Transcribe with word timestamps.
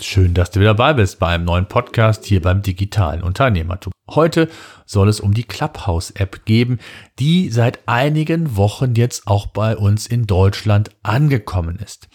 Schön, 0.00 0.34
dass 0.34 0.50
du 0.50 0.60
wieder 0.60 0.74
dabei 0.74 0.92
bist 0.92 1.18
bei 1.18 1.28
einem 1.28 1.44
neuen 1.44 1.66
Podcast 1.66 2.26
hier 2.26 2.42
beim 2.42 2.60
digitalen 2.60 3.22
Unternehmertum. 3.22 3.92
Heute 4.10 4.48
soll 4.84 5.08
es 5.08 5.20
um 5.20 5.32
die 5.32 5.44
Clubhouse-App 5.44 6.44
geben, 6.44 6.78
die 7.18 7.48
seit 7.48 7.80
einigen 7.88 8.56
Wochen 8.56 8.94
jetzt 8.94 9.26
auch 9.26 9.46
bei 9.46 9.74
uns 9.74 10.06
in 10.06 10.26
Deutschland 10.26 10.90
angekommen 11.02 11.78
ist. 11.82 12.08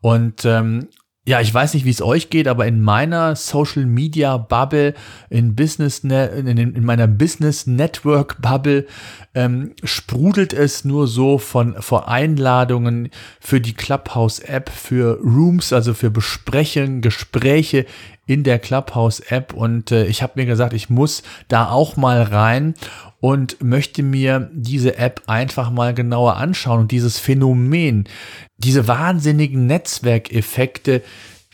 Und 0.00 0.44
ähm, 0.44 0.88
ja, 1.24 1.40
ich 1.40 1.54
weiß 1.54 1.74
nicht, 1.74 1.84
wie 1.84 1.90
es 1.90 2.02
euch 2.02 2.30
geht, 2.30 2.48
aber 2.48 2.66
in 2.66 2.82
meiner 2.82 3.36
Social 3.36 3.86
Media 3.86 4.36
Bubble, 4.36 4.94
in 5.28 5.54
Business, 5.54 6.02
ne, 6.02 6.26
in, 6.26 6.48
in 6.48 6.84
meiner 6.84 7.06
Business 7.06 7.66
Network 7.66 8.42
Bubble, 8.42 8.86
ähm, 9.34 9.72
sprudelt 9.84 10.52
es 10.52 10.84
nur 10.84 11.06
so 11.06 11.38
von 11.38 11.80
vor 11.80 12.08
Einladungen 12.08 13.10
für 13.40 13.60
die 13.60 13.74
Clubhouse 13.74 14.40
App, 14.40 14.68
für 14.68 15.18
Rooms, 15.20 15.72
also 15.72 15.94
für 15.94 16.10
Besprechungen, 16.10 17.00
Gespräche 17.00 17.86
in 18.26 18.42
der 18.42 18.58
Clubhouse 18.58 19.20
App. 19.20 19.52
Und 19.52 19.92
äh, 19.92 20.06
ich 20.06 20.22
habe 20.22 20.32
mir 20.36 20.46
gesagt, 20.46 20.72
ich 20.72 20.90
muss 20.90 21.22
da 21.48 21.70
auch 21.70 21.96
mal 21.96 22.22
rein 22.22 22.74
und 23.20 23.62
möchte 23.62 24.02
mir 24.02 24.50
diese 24.52 24.98
App 24.98 25.22
einfach 25.26 25.70
mal 25.70 25.94
genauer 25.94 26.36
anschauen 26.36 26.80
und 26.80 26.90
dieses 26.90 27.18
Phänomen, 27.18 28.08
diese 28.56 28.88
wahnsinnigen 28.88 29.66
Netzwerkeffekte, 29.66 31.02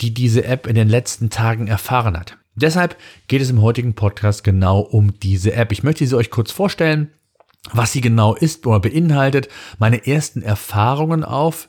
die 0.01 0.15
diese 0.15 0.45
App 0.45 0.67
in 0.67 0.75
den 0.75 0.89
letzten 0.89 1.29
Tagen 1.29 1.67
erfahren 1.67 2.17
hat. 2.19 2.39
Deshalb 2.55 2.97
geht 3.29 3.43
es 3.43 3.51
im 3.51 3.61
heutigen 3.61 3.95
Podcast 3.95 4.45
genau 4.45 4.81
um 4.81 5.19
diese 5.21 5.53
App. 5.53 5.73
Ich 5.73 5.83
möchte 5.83 6.07
sie 6.07 6.17
euch 6.17 6.31
kurz 6.31 6.53
vorstellen, 6.53 7.11
was 7.73 7.93
sie 7.93 8.01
genau 8.01 8.35
ist 8.35 8.67
oder 8.67 8.81
beinhaltet, 8.81 9.49
meine 9.79 10.07
ersten 10.07 10.43
Erfahrungen 10.43 11.25
auf 11.25 11.69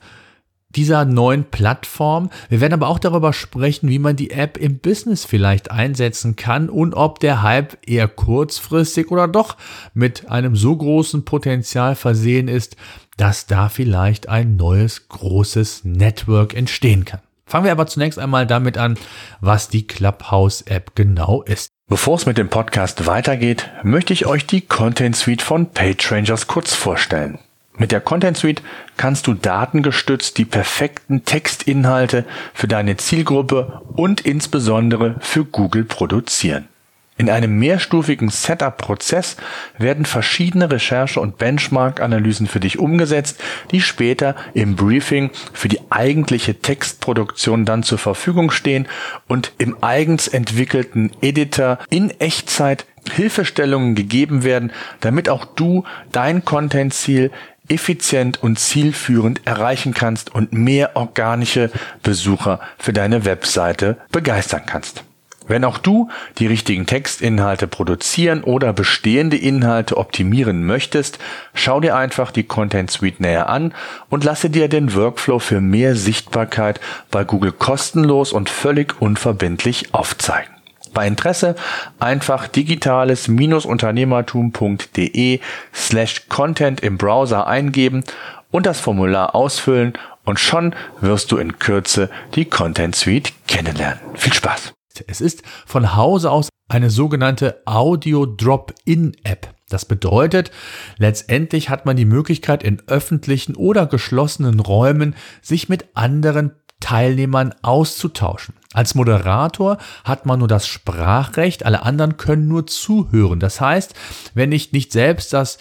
dieser 0.70 1.06
neuen 1.06 1.46
Plattform. 1.46 2.30
Wir 2.50 2.62
werden 2.62 2.74
aber 2.74 2.88
auch 2.88 3.00
darüber 3.00 3.34
sprechen, 3.34 3.90
wie 3.90 4.00
man 4.00 4.16
die 4.16 4.32
App 4.32 4.58
im 4.58 4.80
Business 4.80 5.26
vielleicht 5.26 5.72
einsetzen 5.72 6.36
kann 6.36 6.70
und 6.70 6.94
ob 6.94 7.20
der 7.20 7.42
Hype 7.42 7.78
eher 7.88 8.08
kurzfristig 8.08 9.10
oder 9.10 9.28
doch 9.28 9.58
mit 9.94 10.30
einem 10.30 10.56
so 10.56 10.76
großen 10.76 11.26
Potenzial 11.26 11.96
versehen 11.96 12.48
ist, 12.48 12.76
dass 13.16 13.48
da 13.48 13.70
vielleicht 13.70 14.30
ein 14.30 14.56
neues 14.58 15.08
großes 15.08 15.86
Network 15.86 16.54
entstehen 16.54 17.06
kann. 17.06 17.22
Fangen 17.48 17.64
wir 17.64 17.72
aber 17.72 17.88
zunächst 17.88 18.20
einmal 18.20 18.46
damit 18.46 18.78
an, 18.78 19.00
was 19.40 19.70
die 19.70 19.88
Clubhouse-App 19.88 20.96
genau 20.96 21.42
ist. 21.44 21.70
Bevor 21.90 22.18
es 22.18 22.26
mit 22.26 22.38
dem 22.38 22.50
Podcast 22.50 23.08
weitergeht, 23.08 23.70
möchte 23.84 24.12
ich 24.12 24.26
euch 24.26 24.46
die 24.46 24.60
Content 24.60 25.16
Suite 25.16 25.42
von 25.42 25.72
PageRangers 25.72 26.48
kurz 26.48 26.76
vorstellen. 26.76 27.40
Mit 27.78 27.94
der 27.94 28.02
Content 28.02 28.36
Suite 28.36 28.62
kannst 28.98 29.28
du 29.28 29.34
datengestützt 29.34 30.38
die 30.38 30.46
perfekten 30.46 31.24
Textinhalte 31.24 32.26
für 32.54 32.68
deine 32.68 32.98
Zielgruppe 32.98 33.82
und 33.96 34.22
insbesondere 34.22 35.16
für 35.22 35.46
Google 35.46 35.86
produzieren. 35.86 36.68
In 37.18 37.32
einem 37.32 37.58
mehrstufigen 37.58 38.30
Setup-Prozess 38.30 39.38
werden 39.80 40.06
verschiedene 40.06 40.70
Recherche- 40.70 41.20
und 41.20 41.40
Benchmark-Analysen 41.40 42.46
für 42.46 42.60
dich 42.60 42.78
umgesetzt, 42.78 43.42
die 43.72 43.82
später 43.82 44.36
im 44.54 44.76
Briefing 44.76 45.32
für 45.52 45.68
die 45.68 45.80
eigentliche 45.90 46.62
Textproduktion 46.62 47.66
dann 47.66 47.82
zur 47.82 47.98
Verfügung 47.98 48.52
stehen 48.52 48.88
und 49.28 49.52
im 49.58 49.84
eigens 49.84 50.28
entwickelten 50.28 51.12
Editor 51.22 51.80
in 51.90 52.12
Echtzeit 52.20 52.86
Hilfestellungen 53.12 53.96
gegeben 53.96 54.44
werden, 54.44 54.72
damit 55.00 55.28
auch 55.28 55.46
du 55.46 55.86
dein 56.12 56.46
Content-Ziel 56.46 57.32
effizient 57.68 58.44
und 58.44 58.60
zielführend 58.60 59.42
erreichen 59.46 59.94
kannst 59.94 60.34
und 60.34 60.54
mehr 60.54 60.96
organische 60.96 61.72
Besucher 62.04 62.60
für 62.78 62.94
deine 62.94 63.26
Webseite 63.26 63.98
begeistern 64.12 64.64
kannst. 64.66 65.04
Wenn 65.48 65.64
auch 65.64 65.78
du 65.78 66.10
die 66.38 66.48
richtigen 66.48 66.86
Textinhalte 66.86 67.68
produzieren 67.68 68.44
oder 68.44 68.74
bestehende 68.74 69.38
Inhalte 69.38 69.96
optimieren 69.98 70.66
möchtest, 70.66 71.20
schau 71.54 71.80
dir 71.80 71.96
einfach 71.96 72.32
die 72.32 72.44
Content 72.44 72.92
Suite 72.92 73.22
näher 73.22 73.50
an 73.50 73.74
und 74.10 74.24
lasse 74.24 74.50
dir 74.50 74.68
den 74.68 74.94
Workflow 74.94 75.40
für 75.40 75.62
mehr 75.62 75.96
Sichtbarkeit 75.96 76.82
bei 77.12 77.24
Google 77.24 77.54
kostenlos 77.54 78.34
und 78.34 78.50
völlig 78.50 79.02
unverbindlich 79.02 79.94
aufzeigen. 79.94 80.52
Bei 80.94 81.08
Interesse 81.08 81.56
einfach 82.00 82.48
digitales-unternehmertum.de 82.48 85.40
slash 85.74 86.28
content 86.28 86.82
im 86.82 86.98
Browser 86.98 87.48
eingeben 87.48 88.04
und 88.52 88.66
das 88.66 88.80
Formular 88.80 89.36
ausfüllen 89.36 89.94
und 90.26 90.40
schon 90.40 90.74
wirst 91.00 91.32
du 91.32 91.38
in 91.38 91.60
Kürze 91.60 92.10
die 92.36 92.46
Content 92.46 92.96
Suite 92.96 93.32
kennenlernen. 93.48 94.00
Viel 94.16 94.34
Spaß! 94.34 94.77
Es 95.08 95.22
ist 95.22 95.44
von 95.66 95.96
Hause 95.96 96.32
aus 96.32 96.50
eine 96.70 96.90
sogenannte 96.90 97.62
Audio 97.66 98.26
Drop-in 98.26 99.16
App. 99.24 99.54
Das 99.70 99.86
bedeutet, 99.86 100.52
letztendlich 100.98 101.70
hat 101.70 101.86
man 101.86 101.98
die 101.98 102.06
Möglichkeit, 102.06 102.64
in 102.64 102.82
öffentlichen 102.88 103.56
oder 103.56 103.86
geschlossenen 103.86 104.60
Räumen 104.60 105.16
sich 105.42 105.68
mit 105.68 105.90
anderen 105.94 106.52
Teilnehmern 106.80 107.54
auszutauschen. 107.64 108.56
Als 108.74 108.96
Moderator 108.96 109.78
hat 110.04 110.26
man 110.26 110.40
nur 110.40 110.48
das 110.48 110.68
Sprachrecht, 110.68 111.66
alle 111.66 111.84
anderen 111.84 112.18
können 112.18 112.48
nur 112.48 112.68
zuhören. 112.68 113.40
Das 113.40 113.62
heißt, 113.62 113.94
wenn 114.34 114.52
ich 114.52 114.74
nicht 114.74 114.92
selbst 114.92 115.32
das 115.32 115.58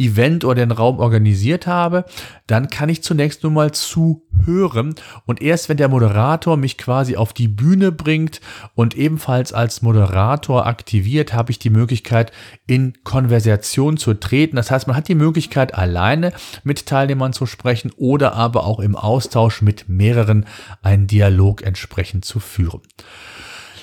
Event 0.00 0.44
oder 0.44 0.66
den 0.66 0.70
Raum 0.70 0.98
organisiert 0.98 1.66
habe, 1.66 2.04
dann 2.46 2.68
kann 2.68 2.88
ich 2.88 3.02
zunächst 3.02 3.42
nur 3.42 3.52
mal 3.52 3.70
zuhören 3.72 4.94
und 5.26 5.42
erst 5.42 5.68
wenn 5.68 5.76
der 5.76 5.88
Moderator 5.88 6.56
mich 6.56 6.78
quasi 6.78 7.16
auf 7.16 7.32
die 7.32 7.48
Bühne 7.48 7.92
bringt 7.92 8.40
und 8.74 8.96
ebenfalls 8.96 9.52
als 9.52 9.82
Moderator 9.82 10.66
aktiviert, 10.66 11.34
habe 11.34 11.52
ich 11.52 11.58
die 11.58 11.70
Möglichkeit 11.70 12.32
in 12.66 12.94
Konversation 13.04 13.98
zu 13.98 14.14
treten. 14.14 14.56
Das 14.56 14.70
heißt, 14.70 14.86
man 14.86 14.96
hat 14.96 15.08
die 15.08 15.14
Möglichkeit 15.14 15.74
alleine 15.74 16.32
mit 16.64 16.86
Teilnehmern 16.86 17.32
zu 17.32 17.46
sprechen 17.46 17.92
oder 17.96 18.32
aber 18.34 18.64
auch 18.64 18.80
im 18.80 18.96
Austausch 18.96 19.60
mit 19.60 19.88
mehreren 19.88 20.46
einen 20.82 21.06
Dialog 21.06 21.62
entsprechend 21.62 22.24
zu 22.24 22.40
führen. 22.50 22.82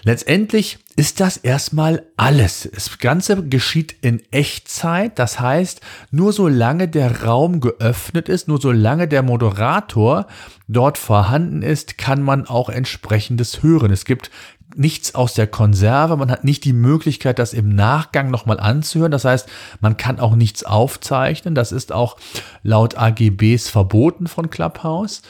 Letztendlich 0.04 0.78
ist 0.96 1.20
das 1.20 1.38
erstmal 1.38 2.04
alles. 2.16 2.70
Das 2.74 2.98
Ganze 2.98 3.44
geschieht 3.44 3.96
in 4.02 4.22
Echtzeit. 4.32 5.20
Das 5.20 5.40
heißt, 5.40 5.82
nur 6.12 6.32
solange 6.34 6.88
der 6.88 7.24
Raum 7.24 7.60
geöffnet 7.60 8.30
ist, 8.30 8.48
nur 8.48 8.62
solange 8.62 9.08
der 9.08 9.22
Moderator 9.22 10.28
dort 10.68 10.98
vorhanden 10.98 11.62
ist, 11.62 11.98
kann 11.98 12.22
man 12.22 12.48
auch 12.48 12.70
entsprechendes 12.70 13.64
hören. 13.64 13.92
Es 13.92 14.06
gibt 14.06 14.32
nichts 14.78 15.16
aus 15.16 15.34
der 15.34 15.48
Konserve, 15.48 16.18
man 16.18 16.32
hat 16.32 16.44
nicht 16.44 16.64
die 16.64 16.74
Möglichkeit, 16.74 17.40
das 17.40 17.54
im 17.54 17.70
Nachgang 17.70 18.30
nochmal 18.30 18.60
anzuhören. 18.60 19.12
Das 19.12 19.26
heißt, 19.26 19.48
man 19.82 19.98
kann 19.98 20.20
auch 20.20 20.36
nichts 20.36 20.64
aufzeichnen. 20.64 21.56
Das 21.56 21.72
ist 21.72 21.92
auch 21.92 22.18
laut 22.64 22.98
AGBs 22.98 23.70
verboten 23.70 24.28
von 24.28 24.50
Clubhouse. 24.50 25.22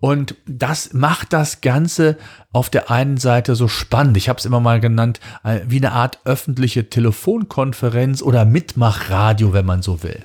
Und 0.00 0.36
das 0.46 0.92
macht 0.92 1.32
das 1.32 1.60
Ganze 1.60 2.16
auf 2.52 2.70
der 2.70 2.90
einen 2.90 3.16
Seite 3.16 3.56
so 3.56 3.66
spannend. 3.66 4.16
Ich 4.16 4.28
habe 4.28 4.38
es 4.38 4.44
immer 4.44 4.60
mal 4.60 4.80
genannt, 4.80 5.20
äh, 5.42 5.60
wie 5.66 5.78
eine 5.78 5.92
Art 5.92 6.20
öffentliche 6.24 6.88
Telefonkonferenz 6.88 8.22
oder 8.22 8.44
Mitmachradio, 8.44 9.52
wenn 9.52 9.66
man 9.66 9.82
so 9.82 10.02
will. 10.02 10.22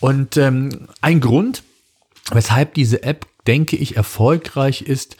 Und 0.00 0.36
ähm, 0.36 0.88
ein 1.00 1.20
Grund, 1.20 1.64
weshalb 2.30 2.74
diese 2.74 3.02
App, 3.02 3.26
denke 3.46 3.76
ich, 3.76 3.96
erfolgreich 3.96 4.82
ist, 4.82 5.16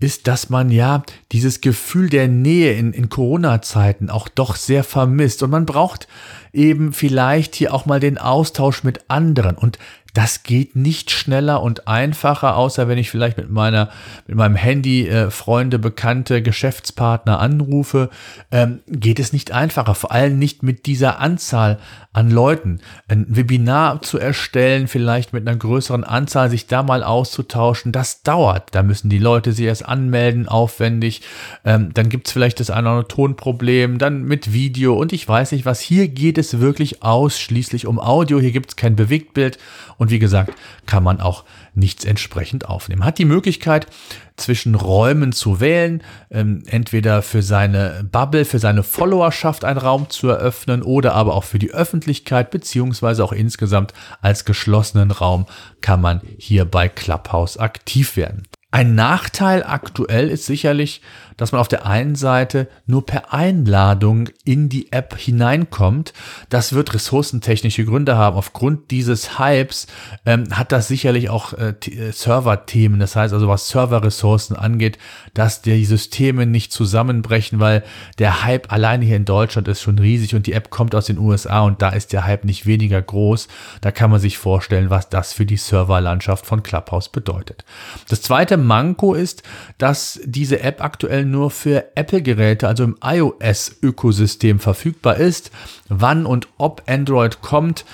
ist, 0.00 0.28
dass 0.28 0.48
man 0.48 0.70
ja 0.70 1.02
dieses 1.32 1.60
Gefühl 1.60 2.08
der 2.08 2.28
Nähe 2.28 2.74
in, 2.74 2.92
in 2.92 3.08
Corona-Zeiten 3.08 4.10
auch 4.10 4.28
doch 4.28 4.54
sehr 4.54 4.84
vermisst. 4.84 5.42
Und 5.42 5.50
man 5.50 5.66
braucht 5.66 6.06
eben 6.52 6.92
vielleicht 6.92 7.56
hier 7.56 7.74
auch 7.74 7.84
mal 7.84 7.98
den 7.98 8.16
Austausch 8.16 8.84
mit 8.84 9.10
anderen. 9.10 9.56
Und 9.56 9.78
das 10.14 10.42
geht 10.42 10.74
nicht 10.74 11.10
schneller 11.10 11.62
und 11.62 11.86
einfacher, 11.86 12.56
außer 12.56 12.88
wenn 12.88 12.98
ich 12.98 13.10
vielleicht 13.10 13.36
mit 13.36 13.50
meiner, 13.50 13.90
mit 14.26 14.36
meinem 14.36 14.56
Handy 14.56 15.06
äh, 15.06 15.30
Freunde, 15.30 15.78
Bekannte, 15.78 16.42
Geschäftspartner 16.42 17.38
anrufe, 17.38 18.10
ähm, 18.50 18.80
geht 18.88 19.20
es 19.20 19.32
nicht 19.32 19.52
einfacher. 19.52 19.94
Vor 19.94 20.12
allem 20.12 20.38
nicht 20.38 20.62
mit 20.62 20.86
dieser 20.86 21.20
Anzahl 21.20 21.78
an 22.12 22.30
Leuten. 22.30 22.80
Ein 23.06 23.26
Webinar 23.28 24.02
zu 24.02 24.18
erstellen, 24.18 24.88
vielleicht 24.88 25.32
mit 25.32 25.46
einer 25.46 25.56
größeren 25.56 26.04
Anzahl, 26.04 26.50
sich 26.50 26.66
da 26.66 26.82
mal 26.82 27.04
auszutauschen, 27.04 27.92
das 27.92 28.22
dauert. 28.22 28.74
Da 28.74 28.82
müssen 28.82 29.10
die 29.10 29.18
Leute 29.18 29.52
sich 29.52 29.66
erst 29.66 29.86
anmelden, 29.86 30.48
aufwendig. 30.48 31.22
Ähm, 31.64 31.92
dann 31.94 32.08
gibt 32.08 32.26
es 32.26 32.32
vielleicht 32.32 32.60
das 32.60 32.70
eine 32.70 32.88
oder 32.88 32.90
andere 32.96 33.08
Tonproblem, 33.08 33.98
dann 33.98 34.24
mit 34.24 34.52
Video 34.52 34.94
und 34.98 35.12
ich 35.12 35.28
weiß 35.28 35.52
nicht 35.52 35.66
was. 35.66 35.80
Hier 35.80 36.08
geht 36.08 36.38
es 36.38 36.58
wirklich 36.60 37.02
ausschließlich 37.02 37.86
um 37.86 38.00
Audio. 38.00 38.40
Hier 38.40 38.52
gibt 38.52 38.70
es 38.70 38.76
kein 38.76 38.96
Bewegtbild 38.96 39.58
und 39.98 40.10
wie 40.10 40.18
gesagt, 40.18 40.54
kann 40.86 41.02
man 41.02 41.20
auch 41.20 41.44
nichts 41.74 42.04
entsprechend 42.04 42.66
aufnehmen. 42.66 43.04
Hat 43.04 43.18
die 43.18 43.26
Möglichkeit, 43.26 43.86
zwischen 44.38 44.74
Räumen 44.74 45.32
zu 45.32 45.60
wählen, 45.60 46.02
ähm, 46.30 46.62
entweder 46.66 47.22
für 47.22 47.42
seine 47.42 48.08
Bubble, 48.10 48.44
für 48.44 48.58
seine 48.58 48.82
Followerschaft 48.82 49.64
einen 49.64 49.78
Raum 49.78 50.08
zu 50.08 50.28
eröffnen 50.28 50.82
oder 50.82 51.14
aber 51.14 51.34
auch 51.34 51.44
für 51.44 51.58
die 51.58 51.72
Öffentlichkeit, 51.72 52.50
beziehungsweise 52.50 53.22
auch 53.24 53.32
insgesamt 53.32 53.92
als 54.22 54.44
geschlossenen 54.44 55.10
Raum 55.10 55.46
kann 55.80 56.00
man 56.00 56.22
hier 56.38 56.64
bei 56.64 56.88
Clubhouse 56.88 57.58
aktiv 57.58 58.16
werden. 58.16 58.44
Ein 58.70 58.94
Nachteil 58.94 59.64
aktuell 59.64 60.28
ist 60.28 60.44
sicherlich, 60.46 61.00
dass 61.38 61.52
man 61.52 61.60
auf 61.62 61.68
der 61.68 61.86
einen 61.86 62.16
Seite 62.16 62.68
nur 62.84 63.06
per 63.06 63.32
Einladung 63.32 64.28
in 64.44 64.68
die 64.68 64.92
App 64.92 65.16
hineinkommt. 65.16 66.12
Das 66.50 66.74
wird 66.74 66.92
ressourcentechnische 66.92 67.86
Gründe 67.86 68.18
haben. 68.18 68.36
Aufgrund 68.36 68.90
dieses 68.90 69.38
Hypes 69.38 69.86
ähm, 70.26 70.44
hat 70.50 70.72
das 70.72 70.88
sicherlich 70.88 71.30
auch 71.30 71.54
äh, 71.54 71.74
äh, 71.86 72.12
Server-Themen. 72.12 73.00
Das 73.00 73.16
heißt 73.16 73.32
also, 73.32 73.48
was 73.48 73.68
Serverressourcen 73.68 74.56
angeht, 74.56 74.98
dass 75.32 75.62
die 75.62 75.84
Systeme 75.84 76.44
nicht 76.44 76.72
zusammenbrechen, 76.72 77.60
weil 77.60 77.84
der 78.18 78.44
Hype 78.44 78.72
alleine 78.72 79.04
hier 79.04 79.16
in 79.16 79.24
Deutschland 79.24 79.68
ist 79.68 79.80
schon 79.80 79.98
riesig 79.98 80.34
und 80.34 80.46
die 80.46 80.52
App 80.52 80.70
kommt 80.70 80.94
aus 80.94 81.06
den 81.06 81.18
USA 81.18 81.60
und 81.60 81.80
da 81.80 81.90
ist 81.90 82.12
der 82.12 82.24
Hype 82.24 82.44
nicht 82.44 82.66
weniger 82.66 83.00
groß. 83.00 83.46
Da 83.80 83.92
kann 83.92 84.10
man 84.10 84.20
sich 84.20 84.38
vorstellen, 84.38 84.90
was 84.90 85.08
das 85.08 85.32
für 85.32 85.46
die 85.46 85.56
Serverlandschaft 85.56 86.44
von 86.44 86.64
Clubhouse 86.64 87.08
bedeutet. 87.08 87.64
Das 88.08 88.22
zweite 88.22 88.56
Manko 88.56 89.14
ist, 89.14 89.44
dass 89.78 90.20
diese 90.24 90.60
App 90.60 90.82
aktuell 90.82 91.27
nur 91.30 91.50
für 91.50 91.96
Apple-Geräte, 91.96 92.68
also 92.68 92.84
im 92.84 92.96
iOS-Ökosystem 93.02 94.58
verfügbar 94.58 95.16
ist. 95.16 95.50
Wann 95.88 96.26
und 96.26 96.48
ob 96.58 96.82
Android 96.86 97.40
kommt, 97.40 97.84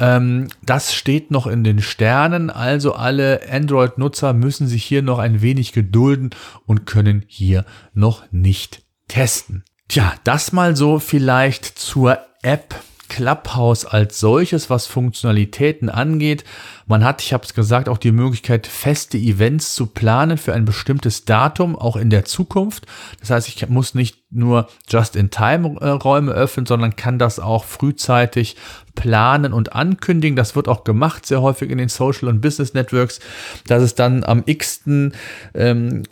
ähm, 0.00 0.48
das 0.62 0.94
steht 0.94 1.30
noch 1.30 1.46
in 1.46 1.64
den 1.64 1.80
Sternen. 1.80 2.50
Also 2.50 2.94
alle 2.94 3.40
Android-Nutzer 3.50 4.32
müssen 4.32 4.66
sich 4.66 4.84
hier 4.84 5.02
noch 5.02 5.18
ein 5.18 5.42
wenig 5.42 5.72
gedulden 5.72 6.30
und 6.66 6.86
können 6.86 7.24
hier 7.26 7.64
noch 7.92 8.24
nicht 8.30 8.82
testen. 9.08 9.64
Tja, 9.88 10.14
das 10.24 10.52
mal 10.52 10.76
so 10.76 10.98
vielleicht 10.98 11.64
zur 11.64 12.18
App 12.42 12.74
Clubhouse 13.14 13.84
als 13.84 14.18
solches, 14.18 14.70
was 14.70 14.86
Funktionalitäten 14.86 15.88
angeht. 15.88 16.42
Man 16.88 17.04
hat, 17.04 17.22
ich 17.22 17.32
habe 17.32 17.44
es 17.44 17.54
gesagt, 17.54 17.88
auch 17.88 17.98
die 17.98 18.10
Möglichkeit, 18.10 18.66
feste 18.66 19.16
Events 19.16 19.74
zu 19.74 19.86
planen 19.86 20.36
für 20.36 20.52
ein 20.52 20.64
bestimmtes 20.64 21.24
Datum, 21.24 21.76
auch 21.76 21.94
in 21.94 22.10
der 22.10 22.24
Zukunft. 22.24 22.86
Das 23.20 23.30
heißt, 23.30 23.46
ich 23.46 23.68
muss 23.68 23.94
nicht 23.94 24.24
nur 24.32 24.66
Just-in-Time-Räume 24.88 26.32
öffnen, 26.32 26.66
sondern 26.66 26.96
kann 26.96 27.20
das 27.20 27.38
auch 27.38 27.62
frühzeitig 27.64 28.56
planen 28.96 29.52
und 29.52 29.74
ankündigen. 29.74 30.34
Das 30.34 30.56
wird 30.56 30.66
auch 30.66 30.82
gemacht, 30.82 31.24
sehr 31.24 31.40
häufig 31.40 31.70
in 31.70 31.78
den 31.78 31.88
Social 31.88 32.26
und 32.26 32.40
Business 32.40 32.74
Networks, 32.74 33.20
dass 33.68 33.80
es 33.80 33.94
dann 33.94 34.24
am 34.24 34.42
x-ten 34.44 35.12
ähm, 35.54 36.02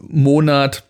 Monat 0.00 0.84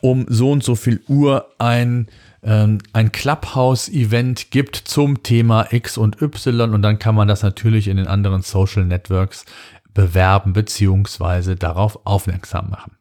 um 0.00 0.26
so 0.28 0.50
und 0.50 0.64
so 0.64 0.74
viel 0.74 1.00
Uhr 1.06 1.46
ein 1.58 2.08
ein 2.40 3.12
Clubhouse-Event 3.12 4.50
gibt 4.52 4.76
zum 4.76 5.22
Thema 5.24 5.72
X 5.72 5.98
und 5.98 6.22
Y 6.22 6.72
und 6.72 6.82
dann 6.82 6.98
kann 6.98 7.14
man 7.16 7.26
das 7.26 7.42
natürlich 7.42 7.88
in 7.88 7.96
den 7.96 8.06
anderen 8.06 8.42
Social 8.42 8.84
Networks 8.84 9.44
bewerben 9.92 10.52
beziehungsweise 10.52 11.56
darauf 11.56 12.06
aufmerksam 12.06 12.70
machen. 12.70 12.92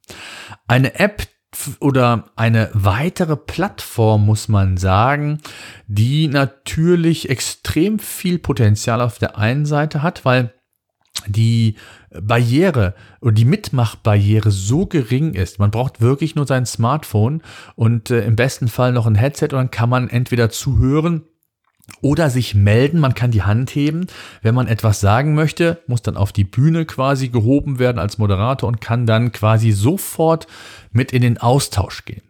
Eine 0.67 0.99
App 0.99 1.27
oder 1.79 2.25
eine 2.35 2.69
weitere 2.73 3.35
Plattform, 3.35 4.25
muss 4.25 4.47
man 4.47 4.77
sagen, 4.77 5.39
die 5.87 6.27
natürlich 6.27 7.29
extrem 7.29 7.99
viel 7.99 8.39
Potenzial 8.39 9.01
auf 9.01 9.19
der 9.19 9.37
einen 9.37 9.65
Seite 9.65 10.01
hat, 10.03 10.25
weil 10.25 10.53
die 11.29 11.75
Barriere 12.11 12.95
und 13.19 13.37
die 13.37 13.45
Mitmachbarriere 13.45 14.51
so 14.51 14.85
gering 14.85 15.33
ist. 15.33 15.59
Man 15.59 15.71
braucht 15.71 16.01
wirklich 16.01 16.35
nur 16.35 16.47
sein 16.47 16.65
Smartphone 16.65 17.41
und 17.75 18.11
äh, 18.11 18.25
im 18.25 18.35
besten 18.35 18.67
Fall 18.67 18.91
noch 18.91 19.05
ein 19.05 19.15
Headset 19.15 19.45
und 19.45 19.53
dann 19.53 19.71
kann 19.71 19.89
man 19.89 20.09
entweder 20.09 20.49
zuhören 20.49 21.23
oder 22.01 22.29
sich 22.29 22.53
melden, 22.53 22.99
man 22.99 23.13
kann 23.13 23.31
die 23.31 23.43
Hand 23.43 23.73
heben. 23.73 24.07
Wenn 24.41 24.55
man 24.55 24.67
etwas 24.67 24.99
sagen 24.99 25.35
möchte, 25.35 25.81
muss 25.87 26.01
dann 26.01 26.17
auf 26.17 26.31
die 26.31 26.43
Bühne 26.43 26.85
quasi 26.85 27.29
gehoben 27.29 27.79
werden 27.79 27.99
als 27.99 28.17
Moderator 28.17 28.67
und 28.67 28.81
kann 28.81 29.05
dann 29.05 29.31
quasi 29.31 29.71
sofort 29.71 30.47
mit 30.91 31.11
in 31.11 31.21
den 31.21 31.37
Austausch 31.37 32.05
gehen. 32.05 32.23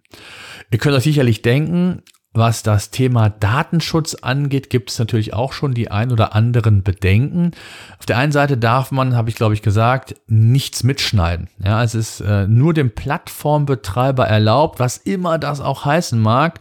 Ihr 0.71 0.79
könnt 0.79 0.95
euch 0.95 1.03
sicherlich 1.03 1.41
denken, 1.41 2.03
was 2.37 2.63
das 2.63 2.91
Thema 2.91 3.29
Datenschutz 3.29 4.15
angeht, 4.15 4.69
gibt 4.69 4.91
es 4.91 4.99
natürlich 4.99 5.33
auch 5.33 5.53
schon 5.53 5.73
die 5.73 5.91
ein 5.91 6.11
oder 6.11 6.35
anderen 6.35 6.83
Bedenken. 6.83 7.51
Auf 7.99 8.05
der 8.05 8.17
einen 8.17 8.31
Seite 8.31 8.57
darf 8.57 8.91
man, 8.91 9.15
habe 9.15 9.29
ich 9.29 9.35
glaube 9.35 9.53
ich 9.53 9.61
gesagt, 9.61 10.15
nichts 10.27 10.83
mitschneiden. 10.83 11.49
Ja, 11.63 11.83
es 11.83 11.95
ist 11.95 12.21
äh, 12.21 12.47
nur 12.47 12.73
dem 12.73 12.91
Plattformbetreiber 12.91 14.27
erlaubt, 14.27 14.79
was 14.79 14.97
immer 14.97 15.39
das 15.39 15.61
auch 15.61 15.85
heißen 15.85 16.19
mag 16.19 16.59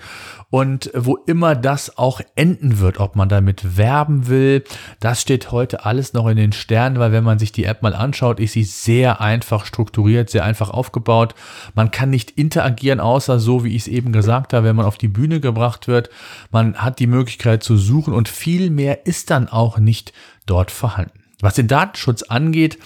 und 0.51 0.91
wo 0.95 1.17
immer 1.17 1.57
das 1.57 1.99
auch 1.99 2.21
enden 2.37 2.79
wird, 2.79 3.01
ob 3.01 3.17
man 3.17 3.29
damit 3.29 3.77
werben 3.77 4.29
will, 4.29 4.63
das 5.01 5.21
steht 5.21 5.51
heute 5.51 5.85
alles 5.85 6.13
noch 6.13 6.29
in 6.29 6.37
den 6.37 6.53
Sternen, 6.53 6.99
weil 6.99 7.13
wenn 7.13 7.25
man 7.25 7.39
sich 7.39 7.51
die 7.51 7.65
App 7.65 7.83
mal 7.83 7.95
anschaut, 7.95 8.39
ist 8.39 8.53
sie 8.53 8.65
sehr 8.65 9.21
einfach 9.21 9.67
strukturiert, 9.67 10.31
sehr 10.31 10.45
einfach 10.45 10.71
aufgebaut. 10.71 11.35
Man 11.75 11.91
kann 11.91 12.11
nicht 12.11 12.31
interagieren, 12.33 13.01
außer 13.01 13.41
so, 13.41 13.65
wie 13.65 13.75
ich 13.75 13.83
es 13.83 13.89
eben 13.89 14.13
gesagt 14.13 14.53
habe, 14.53 14.67
wenn 14.67 14.77
man 14.77 14.87
auf 14.87 14.99
die 14.99 15.09
Bühne 15.09 15.41
gebracht 15.41 15.89
wird. 15.89 16.11
Man 16.53 16.77
hat 16.77 17.01
die 17.01 17.09
Möglichkeit 17.09 17.63
zu 17.63 17.77
suchen 17.77 18.15
und 18.15 18.29
viel 18.29 18.71
mehr 18.71 19.07
ist 19.07 19.31
dann 19.31 19.49
auch 19.49 19.79
nicht 19.79 20.13
dort 20.47 20.71
vorhanden. 20.71 21.21
Was 21.41 21.55
den 21.55 21.69
Datenschutz 21.69 22.23
angeht, 22.23 22.79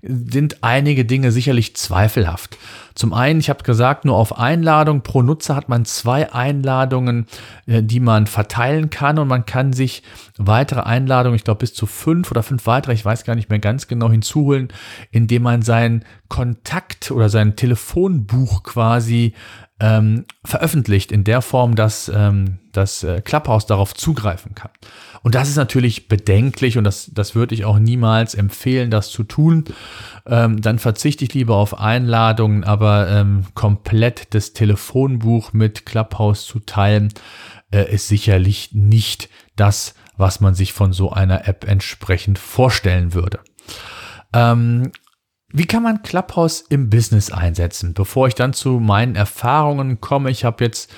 sind 0.00 0.62
einige 0.62 1.04
Dinge 1.04 1.32
sicherlich 1.32 1.74
zweifelhaft. 1.74 2.56
Zum 2.96 3.12
einen, 3.12 3.40
ich 3.40 3.50
habe 3.50 3.62
gesagt, 3.62 4.06
nur 4.06 4.16
auf 4.16 4.38
Einladung. 4.38 5.02
Pro 5.02 5.22
Nutzer 5.22 5.54
hat 5.54 5.68
man 5.68 5.84
zwei 5.84 6.32
Einladungen, 6.32 7.26
äh, 7.66 7.82
die 7.82 8.00
man 8.00 8.26
verteilen 8.26 8.88
kann. 8.88 9.18
Und 9.18 9.28
man 9.28 9.44
kann 9.44 9.74
sich 9.74 10.02
weitere 10.38 10.80
Einladungen, 10.80 11.36
ich 11.36 11.44
glaube 11.44 11.60
bis 11.60 11.74
zu 11.74 11.86
fünf 11.86 12.30
oder 12.30 12.42
fünf 12.42 12.66
weitere, 12.66 12.94
ich 12.94 13.04
weiß 13.04 13.24
gar 13.24 13.34
nicht 13.34 13.50
mehr 13.50 13.58
ganz 13.58 13.86
genau, 13.86 14.10
hinzuholen, 14.10 14.68
indem 15.10 15.42
man 15.42 15.60
seinen 15.60 16.04
Kontakt 16.28 17.10
oder 17.10 17.28
sein 17.28 17.54
Telefonbuch 17.54 18.62
quasi 18.62 19.34
ähm, 19.78 20.24
veröffentlicht 20.44 21.12
in 21.12 21.24
der 21.24 21.42
Form, 21.42 21.74
dass 21.74 22.10
ähm, 22.14 22.58
das 22.72 23.02
äh, 23.02 23.20
Clubhouse 23.20 23.66
darauf 23.66 23.94
zugreifen 23.94 24.54
kann. 24.54 24.70
Und 25.22 25.34
das 25.34 25.48
ist 25.48 25.56
natürlich 25.56 26.08
bedenklich 26.08 26.78
und 26.78 26.84
das, 26.84 27.10
das 27.12 27.34
würde 27.34 27.54
ich 27.54 27.64
auch 27.64 27.78
niemals 27.78 28.34
empfehlen, 28.34 28.90
das 28.90 29.10
zu 29.10 29.24
tun. 29.24 29.64
Ähm, 30.24 30.60
dann 30.62 30.78
verzichte 30.78 31.24
ich 31.24 31.34
lieber 31.34 31.56
auf 31.56 31.78
Einladungen, 31.78 32.64
aber 32.64 33.08
ähm, 33.08 33.44
komplett 33.54 34.34
das 34.34 34.52
Telefonbuch 34.52 35.52
mit 35.52 35.84
Clubhouse 35.84 36.46
zu 36.46 36.60
teilen, 36.60 37.12
äh, 37.70 37.92
ist 37.92 38.08
sicherlich 38.08 38.70
nicht 38.72 39.28
das, 39.56 39.94
was 40.16 40.40
man 40.40 40.54
sich 40.54 40.72
von 40.72 40.92
so 40.92 41.10
einer 41.10 41.48
App 41.48 41.66
entsprechend 41.68 42.38
vorstellen 42.38 43.12
würde. 43.12 43.40
Ähm, 44.32 44.92
wie 45.56 45.64
kann 45.64 45.82
man 45.82 46.02
Clubhouse 46.02 46.60
im 46.68 46.90
Business 46.90 47.32
einsetzen? 47.32 47.94
Bevor 47.94 48.28
ich 48.28 48.34
dann 48.34 48.52
zu 48.52 48.78
meinen 48.78 49.16
Erfahrungen 49.16 50.02
komme, 50.02 50.30
ich 50.30 50.44
habe 50.44 50.62
jetzt 50.62 50.92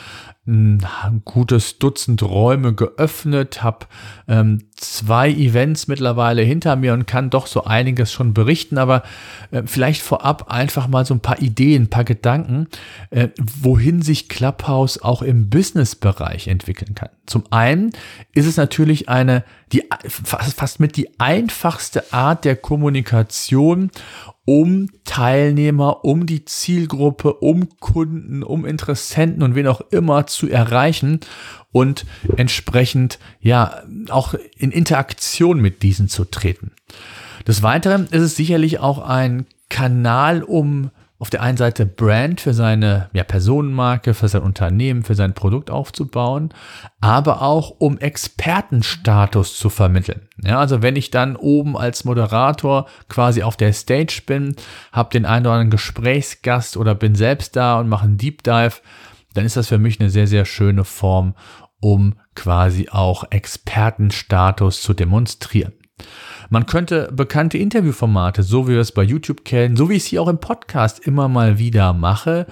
ein 0.49 1.23
gutes 1.27 1.79
Dutzend 1.79 2.23
Räume 2.23 2.75
geöffnet, 2.75 3.63
habe 3.63 3.87
ähm, 4.27 4.65
zwei 4.77 5.31
Events 5.31 5.89
mittlerweile 5.89 6.41
hinter 6.41 6.75
mir 6.75 6.95
und 6.95 7.07
kann 7.07 7.29
doch 7.29 7.47
so 7.47 7.65
einiges 7.65 8.13
schon 8.13 8.33
berichten, 8.33 8.79
aber 8.79 9.03
äh, 9.51 9.63
vielleicht 9.67 10.01
vorab 10.01 10.51
einfach 10.51 10.89
mal 10.89 11.05
so 11.05 11.13
ein 11.13 11.21
paar 11.21 11.43
Ideen, 11.43 11.85
ein 11.85 11.91
paar 11.91 12.05
Gedanken, 12.05 12.69
äh, 13.11 13.29
wohin 13.39 14.01
sich 14.01 14.31
Clubhouse 14.31 15.03
auch 15.03 15.21
im 15.21 15.51
Businessbereich 15.51 16.49
entwickeln 16.49 16.95
kann. 16.95 17.11
Zum 17.27 17.45
einen 17.51 17.93
ist 18.33 18.47
es 18.47 18.57
natürlich 18.57 19.11
eine, 19.11 19.45
die 19.73 19.85
fast 20.09 20.81
mit 20.81 20.97
die 20.97 21.21
einfachste 21.21 22.11
Art 22.15 22.47
der 22.47 22.57
Kommunikation 22.57 23.91
um 24.49 24.89
Teilnehmer, 25.05 26.07
um 26.07 26.25
die 26.25 26.47
Zielgruppe, 26.47 27.35
um 27.35 27.69
Kunden, 27.81 28.43
um 28.43 28.65
Interessenten 28.65 29.43
und 29.43 29.55
wen 29.55 29.67
auch 29.67 29.83
immer 29.91 30.27
zu 30.27 30.49
erreichen 30.49 31.21
und 31.71 32.07
entsprechend 32.39 33.19
ja 33.43 33.83
auch 34.09 34.33
in 34.57 34.71
Interaktion 34.71 35.61
mit 35.61 35.83
diesen 35.83 36.09
zu 36.09 36.25
treten. 36.25 36.71
Des 37.47 37.63
Weiteren 37.63 38.07
ist 38.07 38.23
es 38.23 38.37
sicherlich 38.37 38.79
auch 38.79 39.01
ein 39.01 39.45
Kanal, 39.69 40.43
um 40.43 40.93
auf 41.21 41.31
der 41.31 41.43
einen 41.43 41.57
Seite 41.57 41.85
Brand 41.85 42.41
für 42.41 42.55
seine 42.55 43.11
ja, 43.13 43.25
Personenmarke, 43.25 44.15
für 44.15 44.29
sein 44.29 44.43
Unternehmen, 44.43 45.03
für 45.03 45.17
sein 45.17 45.35
Produkt 45.35 45.69
aufzubauen, 45.71 46.51
aber 47.01 47.43
auch 47.43 47.71
um 47.79 47.99
Expertenstatus 47.99 49.59
zu 49.59 49.69
vermitteln. 49.69 50.29
Ja, 50.45 50.61
also 50.61 50.81
wenn 50.81 50.95
ich 50.95 51.11
dann 51.11 51.35
oben 51.35 51.77
als 51.77 52.05
Moderator 52.05 52.87
quasi 53.09 53.43
auf 53.43 53.57
der 53.57 53.73
Stage 53.73 54.23
bin, 54.27 54.55
habe 54.93 55.11
den 55.11 55.27
einen 55.27 55.47
oder 55.47 55.55
anderen 55.55 55.71
Gesprächsgast 55.71 56.77
oder 56.77 56.95
bin 56.95 57.17
selbst 57.17 57.57
da 57.57 57.81
und 57.81 57.89
mache 57.89 58.05
einen 58.05 58.19
Deep 58.19 58.45
Dive, 58.45 58.77
dann 59.35 59.45
ist 59.45 59.57
das 59.57 59.69
für 59.69 59.79
mich 59.79 60.01
eine 60.01 60.11
sehr, 60.11 60.29
sehr 60.29 60.45
schöne 60.45 60.85
Form, 60.85 61.35
um 61.81 62.15
quasi 62.37 62.89
auch 62.91 63.25
Expertenstatus 63.31 64.83
zu 64.83 64.95
demonstrieren. 64.95 65.73
Man 66.51 66.65
könnte 66.65 67.11
bekannte 67.13 67.59
Interviewformate, 67.59 68.43
so 68.43 68.67
wie 68.67 68.73
wir 68.73 68.81
es 68.81 68.93
bei 68.93 69.03
YouTube 69.03 69.45
kennen, 69.45 69.77
so 69.77 69.91
wie 69.91 69.95
ich 69.95 70.05
es 70.05 70.09
hier 70.09 70.23
auch 70.23 70.29
im 70.29 70.39
Podcast 70.39 70.99
immer 71.01 71.29
mal 71.29 71.59
wieder 71.59 71.93
mache, 71.93 72.47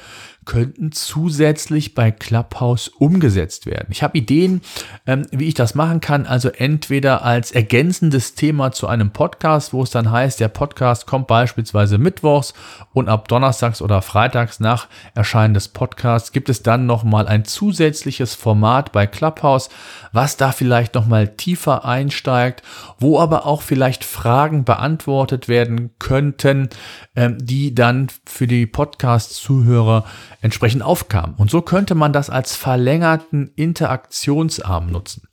könnten 0.47 0.93
zusätzlich 0.93 1.95
bei 1.95 2.11
Clubhouse 2.11 2.88
umgesetzt 2.88 3.67
werden. 3.67 3.88
Ich 3.91 4.03
habe 4.03 4.17
Ideen, 4.17 4.62
ähm, 5.07 5.26
wie 5.31 5.49
ich 5.49 5.55
das 5.55 5.75
machen 5.75 6.00
kann. 6.00 6.25
Also 6.25 6.49
entweder 6.49 7.23
als 7.25 7.53
ergänzendes 7.53 8.35
Thema 8.35 8.73
zu 8.73 8.87
einem 8.87 9.11
Podcast, 9.11 9.73
wo 9.73 9.83
es 9.83 9.91
dann 9.91 10.11
heißt, 10.11 10.41
der 10.41 10.49
Podcast 10.49 11.07
kommt 11.07 11.26
beispielsweise 11.26 11.99
mittwochs 11.99 12.55
und 12.93 13.09
ab 13.09 13.29
Donnerstags 13.29 13.83
oder 13.83 14.00
Freitags 14.00 14.61
nach 14.61 14.87
Erscheinen 15.15 15.55
des 15.55 15.69
Podcasts 15.69 16.33
gibt 16.33 16.49
es 16.49 16.62
dann 16.62 16.87
nochmal 16.87 17.26
ein 17.26 17.45
zusätzliches 17.45 18.35
Format 18.35 18.93
bei 18.93 19.07
Clubhouse, 19.07 19.69
was 20.12 20.37
da 20.37 20.53
vielleicht 20.53 20.95
nochmal 20.95 21.29
tiefer 21.29 21.85
einsteigt, 21.85 22.62
wo 22.99 23.19
aber 23.19 23.47
auch 23.47 23.62
vielleicht 23.62 24.05
Fragen 24.05 24.65
beantwortet 24.65 25.49
werden 25.49 25.91
könnten, 25.99 26.69
ähm, 27.17 27.37
die 27.41 27.75
dann 27.75 28.09
für 28.25 28.47
die 28.47 28.67
Podcast-Zuhörer 28.67 30.05
entsprechend 30.40 30.83
aufkam. 30.83 31.35
Und 31.37 31.50
so 31.50 31.62
könnte 31.62 31.95
man 31.95 32.12
das 32.12 32.31
als 32.31 32.57
verlängerten 32.57 33.50
Interaktionsarm 33.57 34.90
nutzen. 34.90 35.28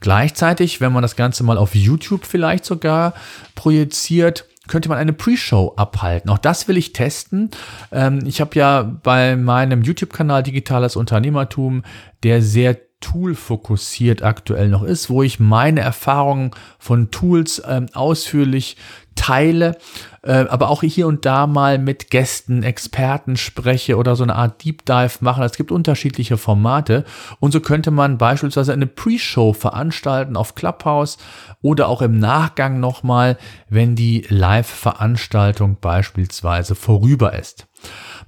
Gleichzeitig, 0.00 0.80
wenn 0.80 0.92
man 0.92 1.02
das 1.02 1.16
Ganze 1.16 1.44
mal 1.44 1.58
auf 1.58 1.74
YouTube 1.74 2.24
vielleicht 2.24 2.64
sogar 2.64 3.14
projiziert, 3.54 4.46
könnte 4.68 4.88
man 4.88 4.98
eine 4.98 5.12
Pre-Show 5.12 5.74
abhalten. 5.76 6.30
Auch 6.30 6.38
das 6.38 6.68
will 6.68 6.76
ich 6.76 6.92
testen. 6.92 7.50
Ähm, 7.90 8.20
ich 8.24 8.40
habe 8.40 8.54
ja 8.54 8.82
bei 8.82 9.36
meinem 9.36 9.82
YouTube-Kanal 9.82 10.42
Digitales 10.42 10.96
Unternehmertum, 10.96 11.82
der 12.22 12.40
sehr 12.40 12.78
Tool-fokussiert 13.00 14.22
aktuell 14.22 14.68
noch 14.68 14.82
ist, 14.82 15.08
wo 15.08 15.22
ich 15.22 15.40
meine 15.40 15.80
Erfahrungen 15.80 16.50
von 16.78 17.10
Tools 17.10 17.62
ähm, 17.66 17.86
ausführlich 17.94 18.76
teile, 19.14 19.76
äh, 20.22 20.46
aber 20.48 20.68
auch 20.70 20.82
hier 20.82 21.06
und 21.06 21.24
da 21.24 21.46
mal 21.46 21.78
mit 21.78 22.10
Gästen, 22.10 22.62
Experten 22.62 23.36
spreche 23.36 23.96
oder 23.96 24.16
so 24.16 24.22
eine 24.22 24.34
Art 24.34 24.64
Deep 24.64 24.84
Dive 24.84 25.18
mache. 25.20 25.44
Es 25.44 25.56
gibt 25.56 25.70
unterschiedliche 25.70 26.36
Formate 26.36 27.04
und 27.38 27.52
so 27.52 27.60
könnte 27.60 27.90
man 27.90 28.18
beispielsweise 28.18 28.72
eine 28.72 28.86
Pre-Show 28.86 29.52
veranstalten 29.52 30.36
auf 30.36 30.54
Clubhouse 30.54 31.18
oder 31.62 31.88
auch 31.88 32.02
im 32.02 32.18
Nachgang 32.18 32.80
nochmal, 32.80 33.36
wenn 33.68 33.96
die 33.96 34.24
Live-Veranstaltung 34.28 35.78
beispielsweise 35.80 36.74
vorüber 36.74 37.38
ist. 37.38 37.66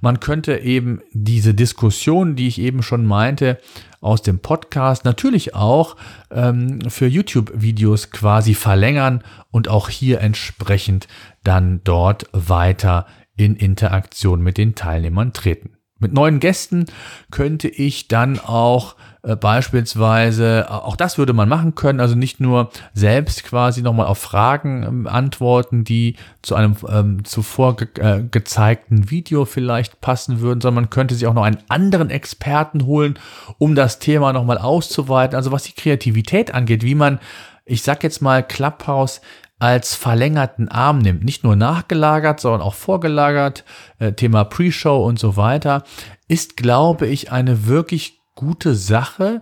Man 0.01 0.19
könnte 0.19 0.57
eben 0.57 1.01
diese 1.11 1.53
Diskussion, 1.53 2.35
die 2.35 2.47
ich 2.47 2.59
eben 2.59 2.83
schon 2.83 3.05
meinte, 3.05 3.59
aus 4.03 4.21
dem 4.21 4.39
Podcast 4.39 5.05
natürlich 5.05 5.55
auch 5.55 5.95
ähm, 6.31 6.89
für 6.89 7.07
YouTube-Videos 7.07 8.11
quasi 8.11 8.53
verlängern 8.53 9.23
und 9.51 9.67
auch 9.67 9.89
hier 9.89 10.21
entsprechend 10.21 11.07
dann 11.43 11.81
dort 11.83 12.27
weiter 12.31 13.07
in 13.35 13.55
Interaktion 13.55 14.41
mit 14.41 14.57
den 14.57 14.75
Teilnehmern 14.75 15.33
treten. 15.33 15.77
Mit 16.03 16.13
neuen 16.13 16.39
Gästen 16.39 16.85
könnte 17.31 17.67
ich 17.67 18.07
dann 18.07 18.39
auch 18.39 18.95
äh, 19.23 19.37
beispielsweise, 19.37 20.67
auch 20.69 20.97
das 20.97 21.17
würde 21.17 21.31
man 21.31 21.47
machen 21.47 21.75
können, 21.75 22.01
also 22.01 22.13
nicht 22.13 22.41
nur 22.41 22.69
selbst 22.93 23.45
quasi 23.45 23.81
nochmal 23.81 24.07
auf 24.07 24.17
Fragen 24.17 24.83
ähm, 24.83 25.07
antworten, 25.07 25.85
die 25.85 26.17
zu 26.41 26.55
einem 26.55 26.75
ähm, 26.89 27.23
zuvor 27.23 27.77
ge 27.77 27.87
äh, 27.99 28.21
gezeigten 28.29 29.09
Video 29.09 29.45
vielleicht 29.45 30.01
passen 30.01 30.41
würden, 30.41 30.59
sondern 30.59 30.83
man 30.83 30.89
könnte 30.89 31.15
sich 31.15 31.25
auch 31.25 31.33
noch 31.33 31.43
einen 31.43 31.63
anderen 31.69 32.09
Experten 32.09 32.85
holen, 32.85 33.17
um 33.59 33.75
das 33.75 33.99
Thema 33.99 34.33
nochmal 34.33 34.57
auszuweiten. 34.57 35.37
Also 35.37 35.53
was 35.53 35.63
die 35.63 35.73
Kreativität 35.73 36.53
angeht, 36.53 36.83
wie 36.83 36.95
man, 36.95 37.19
ich 37.63 37.81
sag 37.81 38.03
jetzt 38.03 38.21
mal, 38.21 38.43
Clubhouse 38.43 39.21
als 39.63 39.95
verlängerten 39.95 40.67
Arm 40.67 40.97
nimmt. 40.99 41.23
Nicht 41.23 41.45
nur 41.45 41.55
nachgelagert, 41.55 42.41
sondern 42.41 42.59
auch 42.59 42.73
vorgelagert. 42.73 43.63
Äh, 43.97 44.11
Thema 44.11 44.43
Pre-Show 44.43 45.05
und 45.05 45.19
so 45.19 45.37
weiter. 45.37 45.85
Ist, 46.27 46.57
glaube 46.57 47.07
ich, 47.07 47.31
eine 47.31 47.65
wirklich 47.65 48.19
gute 48.35 48.75
Sache, 48.75 49.39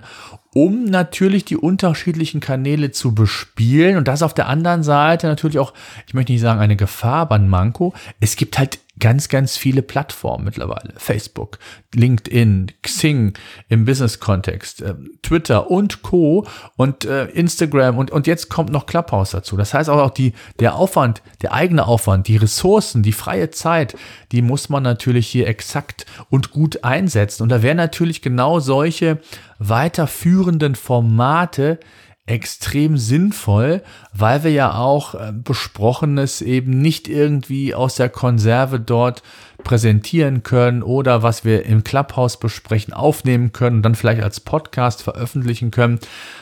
um 0.54 0.86
natürlich 0.86 1.44
die 1.46 1.58
unterschiedlichen 1.58 2.40
Kanäle 2.40 2.92
zu 2.92 3.16
bespielen. 3.16 3.98
Und 3.98 4.08
das 4.08 4.22
auf 4.22 4.36
der 4.36 4.48
anderen 4.48 4.84
Seite 4.84 5.26
natürlich 5.26 5.58
auch, 5.58 5.74
ich 6.06 6.14
möchte 6.14 6.34
nicht 6.34 6.42
sagen 6.42 6.60
eine 6.60 6.76
Gefahr, 6.76 7.32
ein 7.32 7.50
Manko. 7.50 7.96
Es 8.20 8.36
gibt 8.36 8.60
halt 8.60 8.78
ganz, 9.02 9.28
ganz 9.28 9.58
viele 9.58 9.82
Plattformen 9.82 10.46
mittlerweile. 10.46 10.94
Facebook, 10.96 11.58
LinkedIn, 11.94 12.72
Xing 12.84 13.34
im 13.68 13.84
Business-Kontext, 13.84 14.82
äh, 14.82 14.94
Twitter 15.24 15.70
und 15.70 16.04
Co. 16.04 16.48
und 16.78 17.04
äh, 17.04 17.26
Instagram 17.26 17.98
und, 17.98 18.12
und 18.12 18.28
jetzt 18.28 18.48
kommt 18.50 18.70
noch 18.70 18.86
Clubhouse 18.86 19.32
dazu. 19.32 19.58
Das 19.58 19.74
heißt 19.74 19.90
auch, 19.90 20.00
auch 20.00 20.12
die, 20.12 20.34
der 20.60 20.76
Aufwand, 20.76 21.22
der 21.42 21.52
eigene 21.52 21.88
Aufwand, 21.88 22.28
die 22.28 22.38
Ressourcen, 22.38 23.04
die 23.04 23.12
freie 23.12 23.50
Zeit, 23.50 23.98
die 24.32 24.42
muss 24.42 24.70
man 24.70 24.84
natürlich 24.84 25.28
hier 25.28 25.48
exakt 25.48 26.06
und 26.30 26.52
gut 26.52 26.84
einsetzen. 26.84 27.44
Und 27.44 27.50
da 27.50 27.62
wären 27.62 27.78
natürlich 27.78 28.22
genau 28.22 28.60
solche 28.60 29.20
weiterführenden 29.58 30.76
Formate 30.76 31.80
extrem 32.26 32.98
sinnvoll, 32.98 33.82
weil 34.14 34.44
wir 34.44 34.52
ja 34.52 34.76
auch 34.76 35.16
äh, 35.16 35.34
Besprochenes 35.34 36.42
eben 36.42 36.80
nicht 36.80 37.08
irgendwie 37.08 37.74
aus 37.74 37.96
der 37.96 38.10
Konserve 38.10 38.80
dort 38.80 39.24
präsentieren 39.64 40.44
können 40.44 40.84
oder 40.84 41.24
was 41.24 41.46
wir 41.46 41.66
im 41.66 41.84
Clubhouse 41.84 42.40
besprechen, 42.40 42.94
aufnehmen 42.94 43.52
können 43.52 43.78
und 43.78 43.82
dann 43.84 43.96
vielleicht 43.96 44.22
als 44.22 44.40
Podcast 44.40 45.04
veröffentlichen 45.04 45.72
können. 45.72 46.00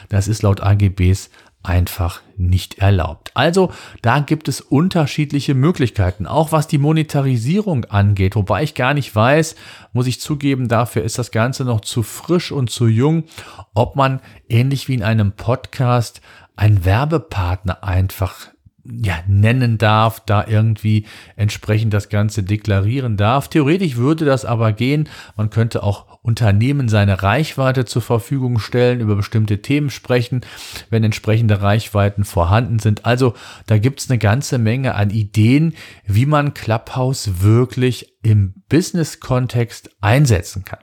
Das 0.10 0.28
ist 0.28 0.42
laut 0.42 0.62
AGBs 0.62 1.30
einfach 1.62 2.22
nicht 2.38 2.78
erlaubt. 2.78 3.32
Also 3.34 3.72
da 4.02 4.20
gibt 4.20 4.48
es 4.48 4.62
unterschiedliche 4.62 5.54
Möglichkeiten, 5.54 6.26
auch 6.26 6.52
was 6.52 6.68
die 6.68 6.78
Monetarisierung 6.78 7.86
angeht, 7.86 8.36
wobei 8.36 8.64
ich 8.64 8.76
gar 8.76 8.94
nicht 8.94 9.14
weiß, 9.14 9.56
muss 9.92 10.08
ich 10.08 10.22
zugeben, 10.22 10.70
dafür 10.70 11.04
ist 11.04 11.18
das 11.18 11.32
Ganze 11.32 11.66
noch 11.66 11.82
zu 11.82 12.02
frisch 12.02 12.52
und 12.52 12.70
zu 12.70 12.88
jung, 12.88 13.26
ob 13.74 13.96
man 13.96 14.22
ähnlich 14.48 14.88
wie 14.88 14.94
in 14.94 15.04
einem 15.04 15.34
Podcast 15.34 16.22
einen 16.56 16.86
Werbepartner 16.86 17.84
einfach 17.84 18.48
ja, 18.84 19.20
nennen 19.28 19.78
darf, 19.78 20.22
da 20.26 20.46
irgendwie 20.48 21.06
entsprechend 21.36 21.94
das 21.94 22.10
Ganze 22.10 22.44
deklarieren 22.44 23.18
darf. 23.18 23.48
Theoretisch 23.48 23.98
würde 23.98 24.26
das 24.26 24.46
aber 24.46 24.72
gehen. 24.74 25.10
Man 25.36 25.50
könnte 25.50 25.84
auch 25.84 26.20
Unternehmen 26.22 26.90
seine 26.90 27.24
Reichweite 27.24 27.86
zur 27.86 28.02
Verfügung 28.02 28.60
stellen, 28.60 29.00
über 29.00 29.16
bestimmte 29.16 29.62
Themen 29.62 29.90
sprechen, 29.90 30.42
wenn 30.90 31.04
entsprechende 31.04 31.62
Reichweiten 31.62 32.24
vorhanden 32.24 32.80
sind. 32.80 33.06
Also 33.06 33.34
da 33.68 33.78
gibt 33.78 34.02
es 34.02 34.10
eine 34.10 34.20
ganze 34.20 34.58
Menge 34.58 34.96
an 34.96 35.10
Ideen, 35.10 35.74
wie 36.06 36.26
man 36.26 36.54
Clubhouse 36.54 37.42
wirklich 37.42 38.19
im 38.22 38.54
Business-Kontext 38.68 39.92
einsetzen 40.02 40.66
kann. 40.66 40.80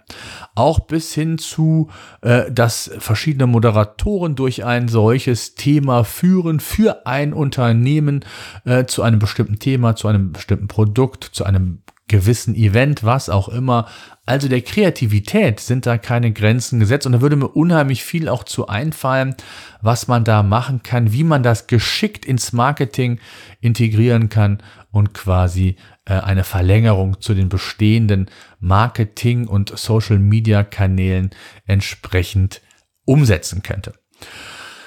Auch 0.54 0.80
bis 0.80 1.12
hin 1.12 1.36
zu, 1.38 1.90
äh, 2.22 2.50
dass 2.50 2.90
verschiedene 2.98 3.46
Moderatoren 3.46 4.36
durch 4.36 4.64
ein 4.64 4.88
solches 4.88 5.54
Thema 5.54 6.04
führen 6.04 6.60
für 6.60 7.06
ein 7.06 7.34
Unternehmen 7.34 8.24
äh, 8.64 8.86
zu 8.86 9.02
einem 9.02 9.18
bestimmten 9.18 9.58
Thema, 9.58 9.96
zu 9.96 10.08
einem 10.08 10.32
bestimmten 10.32 10.68
Produkt, 10.68 11.24
zu 11.24 11.44
einem 11.44 11.82
gewissen 12.08 12.54
Event, 12.54 13.04
was 13.04 13.28
auch 13.28 13.48
immer. 13.48 13.86
Also 14.26 14.48
der 14.48 14.62
Kreativität 14.62 15.60
sind 15.60 15.86
da 15.86 15.98
keine 15.98 16.32
Grenzen 16.32 16.80
gesetzt 16.80 17.06
und 17.06 17.12
da 17.12 17.20
würde 17.20 17.36
mir 17.36 17.48
unheimlich 17.48 18.04
viel 18.04 18.28
auch 18.28 18.44
zu 18.44 18.68
einfallen, 18.68 19.34
was 19.82 20.08
man 20.08 20.24
da 20.24 20.42
machen 20.42 20.82
kann, 20.82 21.12
wie 21.12 21.24
man 21.24 21.42
das 21.42 21.66
geschickt 21.66 22.24
ins 22.24 22.52
Marketing 22.52 23.18
integrieren 23.60 24.28
kann 24.28 24.62
und 24.90 25.14
quasi 25.14 25.76
eine 26.14 26.44
Verlängerung 26.44 27.20
zu 27.20 27.34
den 27.34 27.48
bestehenden 27.48 28.30
Marketing- 28.60 29.48
und 29.48 29.76
Social-Media-Kanälen 29.76 31.30
entsprechend 31.66 32.60
umsetzen 33.04 33.62
könnte. 33.62 33.92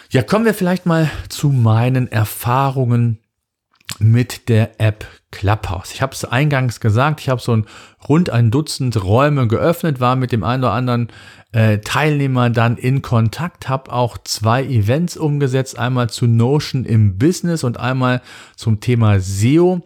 Ja, 0.10 0.24
kommen 0.24 0.46
wir 0.46 0.54
vielleicht 0.54 0.86
mal 0.86 1.10
zu 1.30 1.50
meinen 1.50 2.12
Erfahrungen 2.12 3.20
mit 4.00 4.50
der 4.50 4.80
App 4.80 5.06
Clubhouse. 5.32 5.92
Ich 5.94 6.02
habe 6.02 6.14
es 6.14 6.26
eingangs 6.26 6.80
gesagt, 6.80 7.22
ich 7.22 7.30
habe 7.30 7.42
so 7.42 7.56
ein, 7.56 7.66
rund 8.08 8.30
ein 8.30 8.50
Dutzend 8.50 9.04
Räume 9.04 9.48
geöffnet, 9.48 10.00
war 10.00 10.16
mit 10.16 10.32
dem 10.32 10.44
einen 10.44 10.64
oder 10.64 10.74
anderen 10.74 11.10
äh, 11.52 11.80
Teilnehmer 11.80 12.50
dann 12.50 12.78
in 12.78 13.02
Kontakt, 13.02 13.70
habe 13.70 13.92
auch 13.92 14.18
zwei 14.18 14.64
Events 14.64 15.18
umgesetzt, 15.18 15.78
einmal 15.78 16.10
zu 16.10 16.28
Notion 16.28 16.86
im 16.86 17.18
Business 17.18 17.64
und 17.64 17.80
einmal 17.80 18.22
zum 18.56 18.80
Thema 18.80 19.20
SEO. 19.20 19.84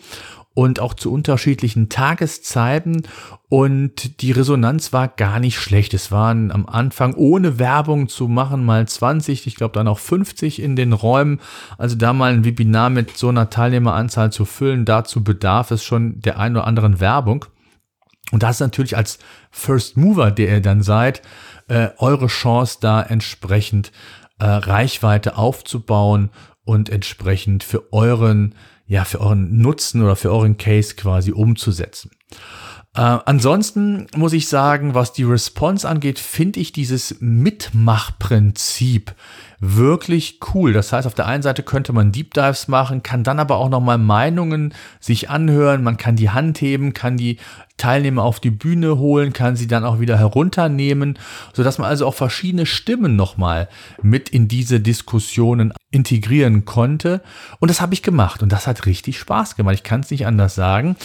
Und 0.56 0.80
auch 0.80 0.94
zu 0.94 1.12
unterschiedlichen 1.12 1.90
Tageszeiten 1.90 3.04
und 3.50 4.22
die 4.22 4.32
Resonanz 4.32 4.94
war 4.94 5.08
gar 5.08 5.40
nicht 5.40 5.60
schlecht. 5.60 5.94
Es 5.94 6.12
waren 6.12 6.52
am 6.52 6.66
Anfang 6.66 7.14
ohne 7.16 7.60
Werbung 7.60 8.08
zu 8.08 8.28
machen 8.28 8.64
mal 8.64 8.88
20, 8.88 9.48
ich 9.48 9.56
glaube 9.56 9.74
dann 9.74 9.88
auch 9.88 10.00
50 10.00 10.62
in 10.62 10.76
den 10.76 10.94
Räumen. 10.94 11.40
Also 11.78 11.96
da 11.96 12.14
mal 12.14 12.34
ein 12.34 12.46
Webinar 12.46 12.90
mit 12.90 13.18
so 13.18 13.30
einer 13.30 13.50
Teilnehmeranzahl 13.50 14.32
zu 14.32 14.46
füllen, 14.46 14.86
dazu 14.86 15.24
bedarf 15.24 15.72
es 15.72 15.84
schon 15.84 16.20
der 16.22 16.40
ein 16.40 16.56
oder 16.56 16.68
anderen 16.68 17.00
Werbung. 17.00 17.46
Und 18.32 18.42
das 18.44 18.56
ist 18.56 18.62
natürlich 18.62 18.98
als 18.98 19.20
First 19.52 19.98
Mover, 19.98 20.32
der 20.32 20.50
ihr 20.50 20.62
dann 20.62 20.82
seid, 20.82 21.22
äh, 21.68 21.90
eure 21.98 22.28
Chance 22.28 22.78
da 22.82 23.02
entsprechend 23.02 23.92
äh, 24.40 24.46
Reichweite 24.46 25.38
aufzubauen 25.38 26.30
und 26.66 26.90
entsprechend 26.90 27.64
für 27.64 27.94
euren, 27.94 28.56
ja, 28.86 29.06
für 29.06 29.22
euren 29.22 29.58
Nutzen 29.60 30.04
oder 30.04 30.16
für 30.16 30.32
euren 30.32 30.58
Case 30.58 30.96
quasi 30.96 31.32
umzusetzen. 31.32 32.12
Äh, 32.96 33.02
ansonsten 33.26 34.06
muss 34.16 34.34
ich 34.34 34.48
sagen, 34.48 34.94
was 34.94 35.14
die 35.14 35.24
Response 35.24 35.88
angeht, 35.88 36.20
finde 36.20 36.60
ich 36.60 36.72
dieses 36.74 37.18
Mitmachprinzip 37.20 39.16
wirklich 39.60 40.40
cool. 40.54 40.74
Das 40.74 40.94
heißt, 40.94 41.08
auf 41.08 41.16
der 41.16 41.26
einen 41.26 41.42
Seite 41.42 41.64
könnte 41.64 41.92
man 41.92 42.12
Deep 42.12 42.36
Dives 42.36 42.68
machen, 42.68 43.02
kann 43.02 43.24
dann 43.24 43.40
aber 43.40 43.58
auch 43.58 43.70
nochmal 43.70 43.98
Meinungen 43.98 44.76
sich 45.00 45.30
anhören, 45.30 45.82
man 45.82 45.98
kann 45.98 46.16
die 46.16 46.30
Hand 46.30 46.62
heben, 46.62 46.94
kann 46.94 47.18
die 47.18 47.38
Teilnehmer 47.78 48.24
auf 48.24 48.40
die 48.40 48.52
Bühne 48.52 49.00
holen, 49.00 49.34
kann 49.34 49.56
sie 49.56 49.68
dann 49.68 49.86
auch 49.86 50.00
wieder 50.00 50.20
herunternehmen, 50.20 51.18
sodass 51.54 51.80
man 51.80 51.90
also 51.90 52.06
auch 52.06 52.14
verschiedene 52.14 52.68
Stimmen 52.68 53.16
nochmal 53.16 53.70
mit 54.04 54.30
in 54.30 54.48
diese 54.48 54.80
Diskussionen 54.80 55.74
integrieren 55.94 56.66
konnte. 56.66 57.22
Und 57.60 57.70
das 57.70 57.80
habe 57.80 57.94
ich 57.94 58.02
gemacht 58.02 58.42
und 58.42 58.52
das 58.52 58.66
hat 58.66 58.86
richtig 58.88 59.20
Spaß 59.20 59.56
gemacht. 59.56 59.76
Ich 59.76 59.84
kann 59.84 60.00
es 60.02 60.10
nicht 60.10 60.26
anders 60.26 60.56
sagen. 60.56 60.96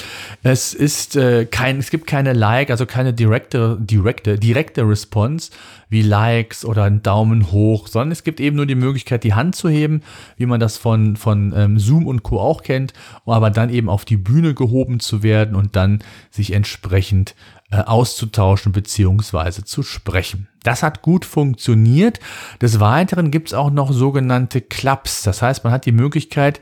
Es 0.42 0.73
ist 0.73 1.14
äh, 1.14 1.45
kein, 1.45 1.78
es 1.78 1.90
gibt 1.90 2.07
keine 2.07 2.33
Like, 2.33 2.71
also 2.71 2.87
keine 2.87 3.12
direkte, 3.12 3.76
direkte, 3.78 4.38
direkte 4.38 4.88
Response 4.88 5.50
wie 5.88 6.02
Likes 6.02 6.64
oder 6.64 6.85
einen 6.85 7.02
Daumen 7.02 7.50
hoch, 7.50 7.88
sondern 7.88 8.12
es 8.12 8.25
gibt 8.25 8.40
eben 8.40 8.57
nur 8.57 8.66
die 8.66 8.75
Möglichkeit, 8.75 9.25
die 9.25 9.35
Hand 9.35 9.57
zu 9.57 9.68
heben, 9.68 10.02
wie 10.37 10.47
man 10.47 10.61
das 10.61 10.76
von, 10.76 11.16
von 11.16 11.52
ähm, 11.57 11.78
Zoom 11.78 12.07
und 12.07 12.23
Co. 12.23 12.40
auch 12.40 12.62
kennt, 12.62 12.92
aber 13.26 13.50
dann 13.50 13.71
eben 13.71 13.88
auf 13.88 14.04
die 14.04 14.16
Bühne 14.16 14.54
gehoben 14.54 15.00
zu 15.00 15.23
werden 15.23 15.54
und 15.54 15.76
dann 15.76 16.00
sich 16.30 16.52
entsprechend 16.52 17.35
äh, 17.71 17.83
auszutauschen 17.83 18.73
beziehungsweise 18.73 19.64
zu 19.64 19.83
sprechen. 19.83 20.49
Das 20.62 20.83
hat 20.83 21.02
gut 21.02 21.25
funktioniert. 21.25 22.18
Des 22.61 22.80
Weiteren 22.80 23.30
gibt 23.30 23.49
es 23.49 23.54
auch 23.54 23.71
noch 23.71 23.92
sogenannte 23.92 24.61
Clubs. 24.61 25.23
Das 25.23 25.42
heißt, 25.42 25.64
man 25.64 25.73
hat 25.73 25.87
die 25.87 25.92
Möglichkeit, 25.92 26.61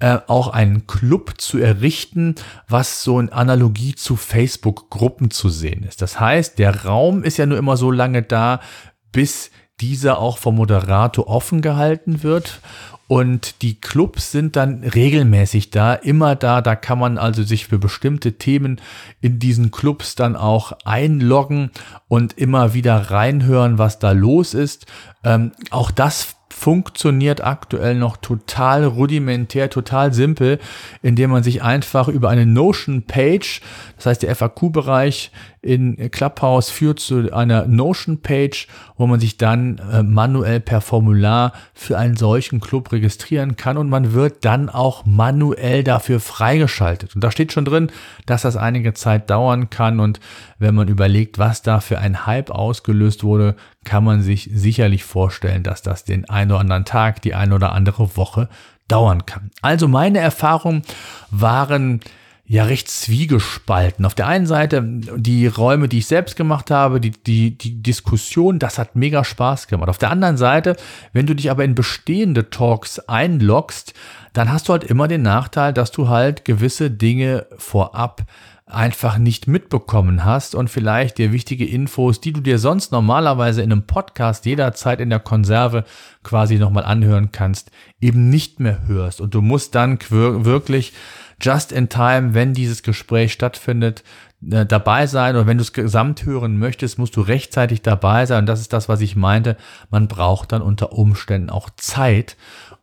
äh, 0.00 0.18
auch 0.26 0.48
einen 0.48 0.86
Club 0.86 1.34
zu 1.38 1.58
errichten, 1.58 2.36
was 2.68 3.02
so 3.02 3.18
in 3.18 3.30
Analogie 3.30 3.94
zu 3.94 4.16
Facebook-Gruppen 4.16 5.30
zu 5.30 5.48
sehen 5.48 5.82
ist. 5.82 6.02
Das 6.02 6.20
heißt, 6.20 6.58
der 6.58 6.84
Raum 6.84 7.24
ist 7.24 7.36
ja 7.36 7.46
nur 7.46 7.58
immer 7.58 7.76
so 7.76 7.90
lange 7.90 8.22
da, 8.22 8.60
bis 9.12 9.50
dieser 9.80 10.18
auch 10.18 10.38
vom 10.38 10.56
Moderator 10.56 11.28
offen 11.28 11.62
gehalten 11.62 12.22
wird. 12.22 12.60
Und 13.06 13.62
die 13.62 13.80
Clubs 13.80 14.32
sind 14.32 14.54
dann 14.54 14.84
regelmäßig 14.84 15.70
da, 15.70 15.94
immer 15.94 16.36
da. 16.36 16.60
Da 16.60 16.76
kann 16.76 16.98
man 16.98 17.16
also 17.16 17.42
sich 17.42 17.66
für 17.66 17.78
bestimmte 17.78 18.34
Themen 18.34 18.82
in 19.22 19.38
diesen 19.38 19.70
Clubs 19.70 20.14
dann 20.14 20.36
auch 20.36 20.72
einloggen 20.84 21.70
und 22.08 22.36
immer 22.36 22.74
wieder 22.74 23.10
reinhören, 23.10 23.78
was 23.78 23.98
da 23.98 24.12
los 24.12 24.52
ist. 24.52 24.84
Ähm, 25.24 25.52
auch 25.70 25.90
das 25.90 26.36
funktioniert 26.58 27.44
aktuell 27.44 27.94
noch 27.94 28.16
total 28.16 28.84
rudimentär, 28.84 29.70
total 29.70 30.12
simpel, 30.12 30.58
indem 31.02 31.30
man 31.30 31.44
sich 31.44 31.62
einfach 31.62 32.08
über 32.08 32.30
eine 32.30 32.46
Notion-Page, 32.46 33.60
das 33.96 34.06
heißt 34.06 34.22
der 34.24 34.34
FAQ-Bereich 34.34 35.30
in 35.62 36.10
Clubhouse 36.10 36.70
führt 36.70 37.00
zu 37.00 37.32
einer 37.32 37.66
Notion-Page, 37.66 38.68
wo 38.96 39.06
man 39.06 39.20
sich 39.20 39.36
dann 39.36 39.78
äh, 39.92 40.02
manuell 40.02 40.60
per 40.60 40.80
Formular 40.80 41.52
für 41.74 41.98
einen 41.98 42.16
solchen 42.16 42.60
Club 42.60 42.90
registrieren 42.92 43.56
kann 43.56 43.76
und 43.76 43.88
man 43.88 44.12
wird 44.12 44.44
dann 44.44 44.68
auch 44.68 45.04
manuell 45.04 45.84
dafür 45.84 46.20
freigeschaltet. 46.20 47.14
Und 47.14 47.22
da 47.22 47.30
steht 47.30 47.52
schon 47.52 47.64
drin, 47.64 47.90
dass 48.26 48.42
das 48.42 48.56
einige 48.56 48.94
Zeit 48.94 49.30
dauern 49.30 49.70
kann 49.70 50.00
und 50.00 50.20
wenn 50.58 50.74
man 50.74 50.88
überlegt, 50.88 51.38
was 51.38 51.62
da 51.62 51.80
für 51.80 51.98
ein 51.98 52.26
Hype 52.26 52.50
ausgelöst 52.50 53.22
wurde, 53.22 53.54
kann 53.88 54.04
man 54.04 54.20
sich 54.20 54.50
sicherlich 54.52 55.02
vorstellen, 55.02 55.62
dass 55.62 55.80
das 55.80 56.04
den 56.04 56.28
einen 56.28 56.52
oder 56.52 56.60
anderen 56.60 56.84
Tag, 56.84 57.22
die 57.22 57.34
eine 57.34 57.54
oder 57.54 57.72
andere 57.72 58.18
Woche 58.18 58.50
dauern 58.86 59.24
kann. 59.24 59.50
Also 59.62 59.88
meine 59.88 60.18
Erfahrungen 60.18 60.82
waren 61.30 62.00
ja 62.44 62.64
recht 62.64 62.90
zwiegespalten. 62.90 64.04
Auf 64.04 64.14
der 64.14 64.26
einen 64.26 64.46
Seite 64.46 64.82
die 64.84 65.46
Räume, 65.46 65.88
die 65.88 65.98
ich 65.98 66.06
selbst 66.06 66.36
gemacht 66.36 66.70
habe, 66.70 67.00
die, 67.00 67.10
die, 67.10 67.56
die 67.56 67.82
Diskussion, 67.82 68.58
das 68.58 68.78
hat 68.78 68.94
mega 68.94 69.24
Spaß 69.24 69.68
gemacht. 69.68 69.88
Auf 69.88 69.98
der 69.98 70.10
anderen 70.10 70.36
Seite, 70.36 70.76
wenn 71.14 71.26
du 71.26 71.34
dich 71.34 71.50
aber 71.50 71.64
in 71.64 71.74
bestehende 71.74 72.50
Talks 72.50 72.98
einloggst, 73.00 73.94
dann 74.34 74.52
hast 74.52 74.68
du 74.68 74.72
halt 74.72 74.84
immer 74.84 75.08
den 75.08 75.22
Nachteil, 75.22 75.72
dass 75.72 75.92
du 75.92 76.08
halt 76.08 76.44
gewisse 76.44 76.90
Dinge 76.90 77.46
vorab 77.56 78.24
einfach 78.70 79.18
nicht 79.18 79.46
mitbekommen 79.46 80.24
hast 80.24 80.54
und 80.54 80.68
vielleicht 80.68 81.18
dir 81.18 81.32
wichtige 81.32 81.66
Infos, 81.66 82.20
die 82.20 82.32
du 82.32 82.40
dir 82.40 82.58
sonst 82.58 82.92
normalerweise 82.92 83.62
in 83.62 83.72
einem 83.72 83.82
Podcast 83.82 84.46
jederzeit 84.46 85.00
in 85.00 85.10
der 85.10 85.20
Konserve 85.20 85.84
quasi 86.22 86.58
nochmal 86.58 86.84
anhören 86.84 87.32
kannst, 87.32 87.70
eben 88.00 88.28
nicht 88.28 88.60
mehr 88.60 88.86
hörst. 88.86 89.20
Und 89.20 89.34
du 89.34 89.40
musst 89.40 89.74
dann 89.74 89.98
wirklich 90.10 90.92
just 91.40 91.72
in 91.72 91.88
time, 91.88 92.34
wenn 92.34 92.52
dieses 92.52 92.82
Gespräch 92.82 93.32
stattfindet, 93.32 94.02
äh, 94.50 94.64
dabei 94.66 95.06
sein 95.06 95.34
oder 95.34 95.46
wenn 95.46 95.58
du 95.58 95.62
es 95.62 95.72
gesamt 95.72 96.24
hören 96.24 96.58
möchtest, 96.58 96.98
musst 96.98 97.16
du 97.16 97.20
rechtzeitig 97.20 97.82
dabei 97.82 98.26
sein. 98.26 98.40
Und 98.40 98.46
das 98.46 98.60
ist 98.60 98.72
das, 98.72 98.88
was 98.88 99.00
ich 99.00 99.16
meinte. 99.16 99.56
Man 99.90 100.08
braucht 100.08 100.52
dann 100.52 100.62
unter 100.62 100.92
Umständen 100.92 101.50
auch 101.50 101.70
Zeit, 101.76 102.36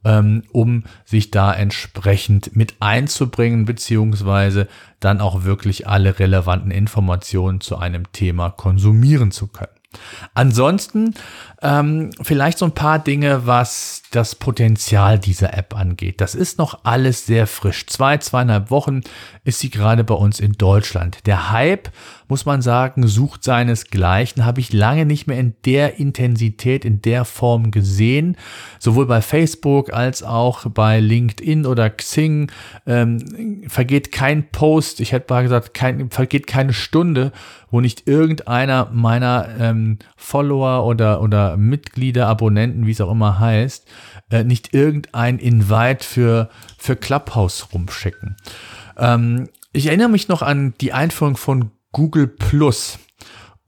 ähm, 0.03 0.43
um 0.51 0.83
sich 1.05 1.31
da 1.31 1.53
entsprechend 1.53 2.55
mit 2.55 2.75
einzubringen, 2.81 3.65
beziehungsweise 3.65 4.67
dann 4.99 5.21
auch 5.21 5.43
wirklich 5.43 5.87
alle 5.87 6.19
relevanten 6.19 6.71
Informationen 6.71 7.61
zu 7.61 7.77
einem 7.77 8.11
Thema 8.11 8.49
konsumieren 8.49 9.31
zu 9.31 9.47
können. 9.47 9.69
Ansonsten 10.33 11.13
ähm, 11.61 12.11
vielleicht 12.21 12.57
so 12.57 12.65
ein 12.65 12.73
paar 12.73 12.99
Dinge, 12.99 13.47
was 13.47 14.03
das 14.15 14.35
Potenzial 14.35 15.19
dieser 15.19 15.57
App 15.57 15.75
angeht. 15.75 16.21
Das 16.21 16.35
ist 16.35 16.57
noch 16.57 16.79
alles 16.83 17.25
sehr 17.25 17.47
frisch. 17.47 17.85
Zwei, 17.87 18.17
zweieinhalb 18.17 18.71
Wochen 18.71 19.01
ist 19.43 19.59
sie 19.59 19.69
gerade 19.69 20.03
bei 20.03 20.15
uns 20.15 20.39
in 20.39 20.53
Deutschland. 20.53 21.19
Der 21.25 21.51
Hype, 21.51 21.89
muss 22.27 22.45
man 22.45 22.61
sagen, 22.61 23.07
sucht 23.07 23.43
seinesgleichen. 23.43 24.45
Habe 24.45 24.59
ich 24.59 24.73
lange 24.73 25.05
nicht 25.05 25.27
mehr 25.27 25.37
in 25.37 25.53
der 25.65 25.99
Intensität, 25.99 26.85
in 26.85 27.01
der 27.01 27.25
Form 27.25 27.71
gesehen. 27.71 28.37
Sowohl 28.79 29.05
bei 29.05 29.21
Facebook 29.21 29.93
als 29.93 30.23
auch 30.23 30.65
bei 30.69 30.99
LinkedIn 30.99 31.65
oder 31.65 31.89
Xing 31.89 32.51
ähm, 32.87 33.63
vergeht 33.67 34.11
kein 34.11 34.49
Post, 34.49 34.99
ich 34.99 35.11
hätte 35.11 35.33
mal 35.33 35.43
gesagt, 35.43 35.73
kein, 35.73 36.09
vergeht 36.09 36.47
keine 36.47 36.73
Stunde, 36.73 37.31
wo 37.69 37.81
nicht 37.81 38.07
irgendeiner 38.07 38.89
meiner 38.93 39.49
ähm, 39.59 39.99
Follower 40.15 40.85
oder, 40.85 41.21
oder 41.21 41.57
Mitglieder, 41.57 42.27
Abonnenten, 42.27 42.85
wie 42.87 42.91
es 42.91 43.01
auch 43.01 43.11
immer 43.11 43.39
heißt, 43.39 43.85
äh, 44.29 44.43
nicht 44.43 44.73
irgendein 44.73 45.39
Invite 45.39 46.05
für, 46.05 46.49
für 46.77 46.95
Clubhouse 46.95 47.67
rumschicken. 47.73 48.37
Ähm, 48.97 49.49
ich 49.71 49.87
erinnere 49.87 50.09
mich 50.09 50.27
noch 50.27 50.41
an 50.41 50.73
die 50.81 50.93
Einführung 50.93 51.37
von 51.37 51.71
Google 51.91 52.27
Plus. 52.27 52.99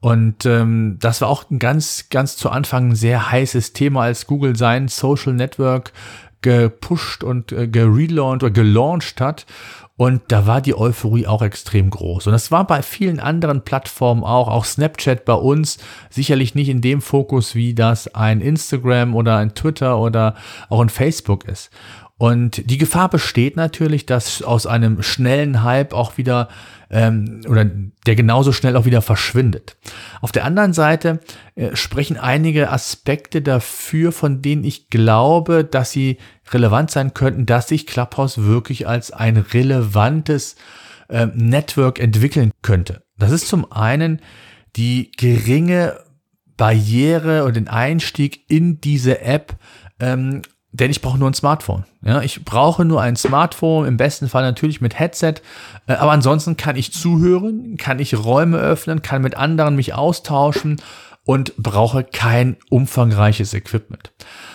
Und 0.00 0.46
ähm, 0.46 0.96
das 1.00 1.20
war 1.20 1.28
auch 1.28 1.50
ein 1.50 1.58
ganz, 1.58 2.08
ganz 2.08 2.36
zu 2.36 2.50
Anfang 2.50 2.90
ein 2.90 2.94
sehr 2.94 3.30
heißes 3.30 3.72
Thema, 3.72 4.02
als 4.02 4.26
Google 4.26 4.56
sein 4.56 4.88
Social 4.88 5.32
Network 5.32 5.92
gepusht 6.40 7.24
und 7.24 7.52
äh, 7.52 7.66
gerelauncht 7.66 8.44
oder 8.44 8.52
gelauncht 8.52 9.20
hat. 9.20 9.46
Und 9.98 10.22
da 10.28 10.46
war 10.46 10.60
die 10.60 10.78
Euphorie 10.78 11.26
auch 11.26 11.42
extrem 11.42 11.90
groß. 11.90 12.28
Und 12.28 12.32
das 12.32 12.52
war 12.52 12.64
bei 12.68 12.82
vielen 12.82 13.18
anderen 13.18 13.62
Plattformen 13.62 14.22
auch, 14.22 14.46
auch 14.46 14.64
Snapchat 14.64 15.24
bei 15.24 15.34
uns, 15.34 15.78
sicherlich 16.08 16.54
nicht 16.54 16.68
in 16.68 16.80
dem 16.80 17.02
Fokus, 17.02 17.56
wie 17.56 17.74
das 17.74 18.14
ein 18.14 18.40
Instagram 18.40 19.16
oder 19.16 19.38
ein 19.38 19.56
Twitter 19.56 19.98
oder 19.98 20.36
auch 20.68 20.80
ein 20.80 20.88
Facebook 20.88 21.46
ist. 21.46 21.70
Und 22.16 22.70
die 22.70 22.78
Gefahr 22.78 23.08
besteht 23.08 23.56
natürlich, 23.56 24.06
dass 24.06 24.40
aus 24.42 24.68
einem 24.68 25.02
schnellen 25.02 25.64
Hype 25.64 25.92
auch 25.92 26.16
wieder 26.16 26.48
ähm, 26.90 27.42
oder 27.48 27.64
der 27.64 28.14
genauso 28.16 28.52
schnell 28.52 28.76
auch 28.76 28.86
wieder 28.86 29.02
verschwindet. 29.02 29.76
Auf 30.20 30.32
der 30.32 30.44
anderen 30.44 30.72
Seite 30.72 31.20
äh, 31.54 31.76
sprechen 31.76 32.16
einige 32.16 32.70
Aspekte 32.70 33.42
dafür, 33.42 34.10
von 34.12 34.42
denen 34.42 34.64
ich 34.64 34.90
glaube, 34.90 35.64
dass 35.64 35.90
sie 35.90 36.18
relevant 36.54 36.90
sein 36.90 37.14
könnten, 37.14 37.46
dass 37.46 37.68
sich 37.68 37.86
Clubhouse 37.86 38.38
wirklich 38.38 38.86
als 38.88 39.10
ein 39.10 39.36
relevantes 39.36 40.56
äh, 41.08 41.26
Network 41.34 41.98
entwickeln 41.98 42.50
könnte. 42.62 43.02
Das 43.18 43.30
ist 43.30 43.48
zum 43.48 43.70
einen 43.72 44.20
die 44.76 45.10
geringe 45.16 45.98
Barriere 46.56 47.44
und 47.44 47.56
den 47.56 47.68
Einstieg 47.68 48.44
in 48.48 48.80
diese 48.80 49.20
App 49.20 49.56
ähm, 50.00 50.42
denn 50.72 50.90
ich 50.90 51.00
brauche 51.00 51.18
nur 51.18 51.30
ein 51.30 51.34
Smartphone. 51.34 51.84
Ja, 52.02 52.20
ich 52.20 52.44
brauche 52.44 52.84
nur 52.84 53.00
ein 53.00 53.16
Smartphone, 53.16 53.86
im 53.86 53.96
besten 53.96 54.28
Fall 54.28 54.42
natürlich 54.42 54.80
mit 54.80 54.98
Headset, 54.98 55.34
äh, 55.86 55.94
aber 55.94 56.12
ansonsten 56.12 56.56
kann 56.56 56.76
ich 56.76 56.92
zuhören, 56.92 57.76
kann 57.78 57.98
ich 57.98 58.16
Räume 58.16 58.58
öffnen, 58.58 59.02
kann 59.02 59.22
mit 59.22 59.36
anderen 59.36 59.76
mich 59.76 59.94
austauschen 59.94 60.80
und 61.28 61.54
brauche 61.58 62.04
kein 62.04 62.56
umfangreiches 62.70 63.52
Equipment. 63.52 64.12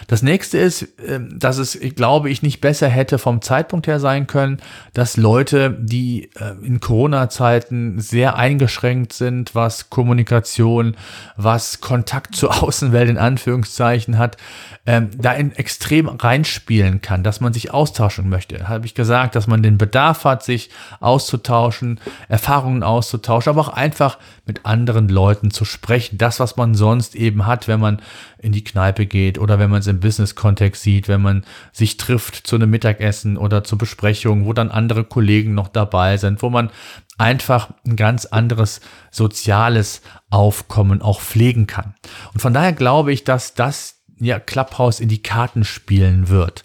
Das 0.08 0.24
nächste 0.24 0.58
ist, 0.58 0.88
ähm, 1.08 1.38
dass 1.38 1.60
es, 1.60 1.80
glaube 1.96 2.32
ich, 2.32 2.42
nicht 2.42 2.62
besser 2.62 2.88
hätte 2.88 3.20
vom 3.20 3.44
Zeitpunkt 3.44 3.86
her 3.86 4.00
sein 4.00 4.26
können, 4.26 4.58
dass 4.94 5.16
Leute, 5.16 5.78
die 5.80 6.32
äh, 6.36 6.56
in 6.66 6.80
Corona-Zeiten 6.80 8.00
sehr 8.00 8.38
eingeschränkt 8.38 9.14
sind, 9.14 9.54
was 9.54 9.92
Kommunikation, 9.92 10.96
was 11.38 11.80
Kontakt 11.80 12.36
zur 12.36 12.64
Außenwelt 12.64 13.10
in 13.10 13.20
Anführungszeichen 13.20 14.18
hat, 14.18 14.38
ähm, 14.86 15.12
da 15.16 15.34
in 15.34 15.52
extrem 15.52 16.08
reinspielen 16.08 17.02
kann, 17.02 17.24
dass 17.24 17.40
man 17.40 17.54
sich 17.54 17.72
austauschen 17.72 18.30
möchte. 18.30 18.68
Habe 18.68 18.86
ich 18.86 18.96
gesagt, 18.96 19.36
dass 19.36 19.48
man 19.48 19.64
den 19.64 19.78
Bedarf 19.78 20.26
hat, 20.26 20.44
sich 20.44 20.70
auszutauschen, 21.00 22.00
Erfahrungen 22.28 22.84
auszutauschen, 22.84 23.52
aber 23.52 23.62
auch 23.62 23.70
einfach 23.70 24.18
mit 24.46 24.66
anderen 24.66 25.08
Leuten 25.08 25.52
zu 25.52 25.66
sprechen. 25.66 26.18
Das, 26.18 26.40
was 26.40 26.58
man 26.58 26.63
sonst 26.74 27.16
eben 27.16 27.46
hat, 27.46 27.68
wenn 27.68 27.80
man 27.80 28.02
in 28.38 28.52
die 28.52 28.64
Kneipe 28.64 29.06
geht 29.06 29.38
oder 29.38 29.60
wenn 29.60 29.70
man 29.70 29.80
es 29.80 29.88
im 29.88 30.00
Business-Kontext 30.00 30.82
sieht, 30.82 31.08
wenn 31.08 31.22
man 31.22 31.44
sich 31.72 31.98
trifft 31.98 32.48
zu 32.48 32.56
einem 32.56 32.70
Mittagessen 32.70 33.38
oder 33.38 33.64
zur 33.64 33.78
Besprechung, 33.78 34.46
wo 34.46 34.54
dann 34.54 34.72
andere 34.72 35.04
Kollegen 35.04 35.54
noch 35.54 35.68
dabei 35.68 36.18
sind, 36.18 36.42
wo 36.42 36.50
man 36.50 36.70
einfach 37.18 37.70
ein 37.86 37.96
ganz 37.96 38.26
anderes 38.26 38.82
soziales 39.12 40.02
Aufkommen 40.30 41.02
auch 41.02 41.22
pflegen 41.22 41.68
kann. 41.68 41.96
Und 42.34 42.42
von 42.42 42.54
daher 42.54 42.74
glaube 42.74 43.12
ich, 43.12 43.24
dass 43.24 43.54
das 43.54 44.04
ja 44.20 44.40
Clubhouse 44.40 45.00
in 45.00 45.10
die 45.10 45.22
Karten 45.22 45.64
spielen 45.64 46.30
wird. 46.30 46.64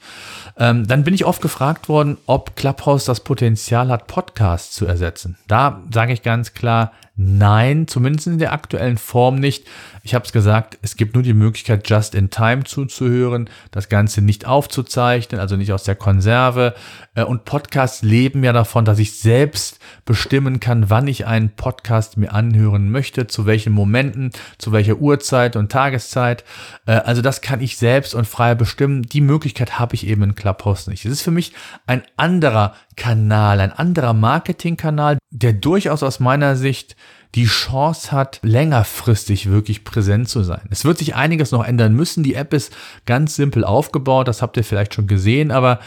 Ähm, 0.57 0.87
dann 0.87 1.05
bin 1.05 1.15
ich 1.15 1.25
oft 1.25 1.43
gefragt 1.43 1.89
worden, 1.89 2.19
ob 2.27 2.57
Clubhouse 2.57 3.05
das 3.05 3.21
Potenzial 3.21 3.89
hat, 3.89 4.07
Podcasts 4.07 4.75
zu 4.75 4.87
ersetzen. 4.87 5.37
Da 5.47 5.83
sage 5.93 6.13
ich 6.13 6.23
ganz 6.23 6.55
klar, 6.55 6.93
Nein, 7.21 7.89
zumindest 7.89 8.29
in 8.29 8.39
der 8.39 8.53
aktuellen 8.53 8.97
Form 8.97 9.41
nicht. 9.41 9.67
Ich 10.05 10.15
habe 10.15 10.25
es 10.25 10.31
gesagt, 10.31 10.79
es 10.83 10.95
gibt 10.95 11.15
nur 11.15 11.25
die 11.25 11.35
Möglichkeit, 11.35 11.91
just 11.91 12.15
in 12.15 12.31
time 12.31 12.63
zuzuhören, 12.63 13.51
das 13.73 13.89
Ganze 13.89 14.23
nicht 14.23 14.47
aufzuzeichnen, 14.47 15.41
also 15.41 15.57
nicht 15.57 15.73
aus 15.73 15.83
der 15.83 15.97
Konserve. 15.97 16.77
Äh, 17.17 17.25
und 17.25 17.45
Podcasts 17.45 18.03
leben 18.03 18.45
ja 18.45 18.53
davon, 18.53 18.85
dass 18.85 19.01
ich 19.01 19.19
selbst 19.19 19.81
bestimmen 20.05 20.61
kann, 20.61 20.91
wann 20.91 21.09
ich 21.09 21.27
einen 21.27 21.51
Podcast 21.51 22.19
mir 22.19 22.33
anhören 22.33 22.89
möchte, 22.89 23.27
zu 23.27 23.47
welchen 23.47 23.73
Momenten, 23.73 24.31
zu 24.59 24.71
welcher 24.71 24.99
Uhrzeit 24.99 25.57
und 25.57 25.73
Tageszeit. 25.73 26.45
Äh, 26.87 26.93
also 26.93 27.21
das 27.21 27.41
kann 27.41 27.61
ich 27.61 27.79
selbst 27.79 28.15
und 28.15 28.29
frei 28.29 28.55
bestimmen. 28.55 29.03
Die 29.03 29.23
Möglichkeit 29.23 29.81
habe 29.81 29.97
ich 29.97 30.07
eben 30.07 30.23
in 30.23 30.35
Clubhouse 30.37 30.87
nicht. 30.87 31.05
Es 31.05 31.11
ist 31.11 31.23
für 31.23 31.33
mich 31.33 31.53
ein 31.85 32.03
anderer 32.17 32.75
Kanal, 32.95 33.59
ein 33.59 33.73
anderer 33.73 34.13
Marketingkanal, 34.13 35.18
der 35.31 35.53
durchaus 35.53 36.03
aus 36.03 36.21
meiner 36.21 36.57
Sicht 36.57 36.97
die 37.35 37.45
Chance 37.45 38.13
hat, 38.13 38.41
längerfristig 38.43 39.51
wirklich 39.51 39.85
präsent 39.85 40.29
zu 40.29 40.43
sein. 40.43 40.67
Es 40.71 40.85
wird 40.85 40.97
sich 40.97 41.15
einiges 41.15 41.53
noch 41.53 41.65
ändern 41.65 41.95
müssen. 41.95 42.23
Die 42.23 42.35
App 42.35 42.55
ist 42.55 42.75
ganz 43.05 43.37
simpel 43.37 43.65
aufgebaut, 43.65 44.29
das 44.29 44.41
habt 44.41 44.57
ihr 44.57 44.65
vielleicht 44.65 44.95
schon 44.95 45.07
gesehen, 45.07 45.51
aber 45.51 45.81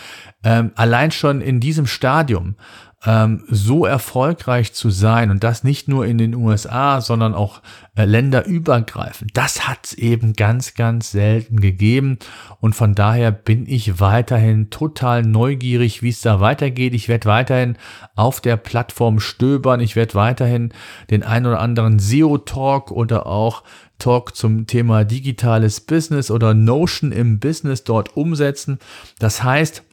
ähm, 0.44 0.72
allein 0.76 1.12
schon 1.12 1.42
in 1.42 1.60
diesem 1.60 1.88
Stadium 1.88 2.56
ähm, 3.04 3.44
so 3.50 3.86
erfolgreich 3.86 4.74
zu 4.74 4.92
sein 4.92 5.32
und 5.32 5.44
das 5.44 5.64
nicht 5.64 5.88
nur 5.88 6.06
in 6.06 6.18
den 6.18 6.36
USA, 6.36 7.02
sondern 7.02 7.34
auch 7.34 7.62
äh, 7.96 8.06
länderübergreifend, 8.06 9.36
das 9.36 9.68
hat 9.68 9.88
es 9.88 9.94
eben 9.96 10.34
ganz, 10.34 10.76
ganz 10.76 11.12
selten 11.12 11.62
gegeben. 11.62 12.20
Und 12.60 12.76
von 12.76 12.94
daher 12.94 13.32
bin 13.32 13.66
ich 13.68 14.00
weiterhin 14.00 14.70
total 14.70 15.24
neugierig, 15.24 16.04
wie 16.04 16.10
es 16.10 16.22
da 16.22 16.40
weitergeht. 16.40 16.94
Ich 16.94 17.08
werde 17.08 17.28
weiterhin 17.28 17.78
auf 18.16 18.40
der 18.40 18.58
Plattform 18.58 19.20
stöbern. 19.20 19.80
Ich 19.80 19.96
werde 19.96 20.14
weiterhin 20.14 20.72
den 21.10 21.24
ein 21.24 21.48
oder 21.48 21.60
anderen 21.60 21.98
SEO-Talk 21.98 22.92
oder 22.92 23.26
auch 23.26 23.64
Talk 23.98 24.36
zum 24.36 24.68
Thema 24.68 25.06
digitales 25.06 25.82
Business 25.82 26.32
oder 26.32 26.54
Notion 26.54 27.12
im 27.12 27.40
Business 27.40 27.84
dort 27.84 28.16
umsetzen. 28.16 28.80
Das 29.20 29.44
heißt, 29.44 29.84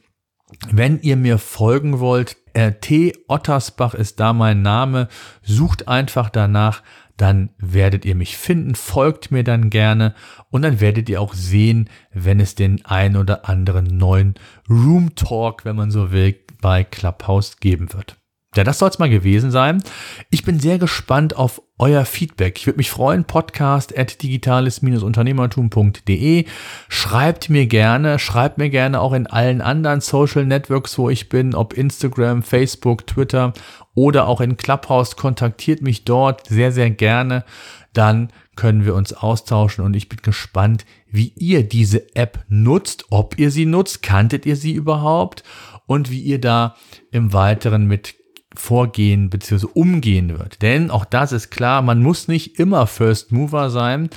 wenn 0.71 0.99
ihr 1.01 1.15
mir 1.15 1.37
folgen 1.37 1.99
wollt, 1.99 2.35
T. 2.67 3.13
Ottersbach 3.27 3.93
ist 3.93 4.19
da 4.19 4.33
mein 4.33 4.61
Name. 4.61 5.07
Sucht 5.41 5.87
einfach 5.87 6.29
danach, 6.29 6.83
dann 7.17 7.49
werdet 7.57 8.05
ihr 8.05 8.15
mich 8.15 8.37
finden, 8.37 8.75
folgt 8.75 9.29
mir 9.29 9.43
dann 9.43 9.69
gerne 9.69 10.15
und 10.51 10.61
dann 10.61 10.79
werdet 10.79 11.09
ihr 11.09 11.21
auch 11.21 11.33
sehen, 11.33 11.89
wenn 12.13 12.39
es 12.39 12.55
den 12.55 12.85
ein 12.85 13.17
oder 13.17 13.49
anderen 13.49 13.97
neuen 13.97 14.35
Room 14.69 15.15
Talk, 15.15 15.65
wenn 15.65 15.75
man 15.75 15.91
so 15.91 16.11
will, 16.11 16.35
bei 16.61 16.83
Clubhouse 16.83 17.57
geben 17.59 17.91
wird. 17.93 18.18
Ja, 18.55 18.63
das 18.63 18.79
soll 18.79 18.89
es 18.89 18.97
mal 18.97 19.11
gewesen 19.11 19.51
sein. 19.51 19.83
Ich 20.31 20.43
bin 20.43 20.59
sehr 20.59 20.79
gespannt 20.79 21.35
auf 21.35 21.61
euer 21.77 22.03
Feedback. 22.03 22.57
Ich 22.57 22.65
würde 22.65 22.77
mich 22.77 22.89
freuen, 22.89 23.25
podcast 23.25 23.95
at 23.95 24.23
digitales-unternehmertum.de. 24.23 26.45
Schreibt 26.87 27.51
mir 27.51 27.67
gerne, 27.67 28.17
schreibt 28.17 28.57
mir 28.57 28.71
gerne 28.71 29.01
auch 29.01 29.13
in 29.13 29.27
allen 29.27 29.61
anderen 29.61 30.01
Social 30.01 30.45
Networks, 30.45 30.97
wo 30.97 31.11
ich 31.11 31.29
bin, 31.29 31.53
ob 31.53 31.73
Instagram, 31.73 32.41
Facebook, 32.41 33.05
Twitter 33.05 33.53
oder 33.93 34.27
auch 34.27 34.41
in 34.41 34.57
Clubhouse. 34.57 35.15
Kontaktiert 35.15 35.83
mich 35.83 36.03
dort 36.03 36.47
sehr, 36.47 36.71
sehr 36.71 36.89
gerne. 36.89 37.45
Dann 37.93 38.33
können 38.55 38.83
wir 38.83 38.95
uns 38.95 39.13
austauschen 39.13 39.85
und 39.85 39.95
ich 39.95 40.09
bin 40.09 40.23
gespannt, 40.23 40.85
wie 41.07 41.33
ihr 41.37 41.61
diese 41.63 42.15
App 42.15 42.45
nutzt, 42.49 43.05
ob 43.11 43.37
ihr 43.37 43.51
sie 43.51 43.65
nutzt, 43.65 44.01
kanntet 44.01 44.47
ihr 44.47 44.55
sie 44.55 44.73
überhaupt 44.73 45.43
und 45.85 46.09
wie 46.11 46.21
ihr 46.21 46.41
da 46.41 46.75
im 47.11 47.31
Weiteren 47.31 47.85
mit 47.85 48.15
vorgehen 48.55 49.29
bzw. 49.29 49.67
umgehen 49.73 50.37
wird. 50.37 50.61
Denn 50.61 50.91
auch 50.91 51.05
das 51.05 51.31
ist 51.31 51.49
klar, 51.49 51.81
man 51.81 52.01
muss 52.01 52.27
nicht 52.27 52.59
immer 52.59 52.87
First 52.87 53.31
Mover 53.31 53.69
sein, 53.69 54.09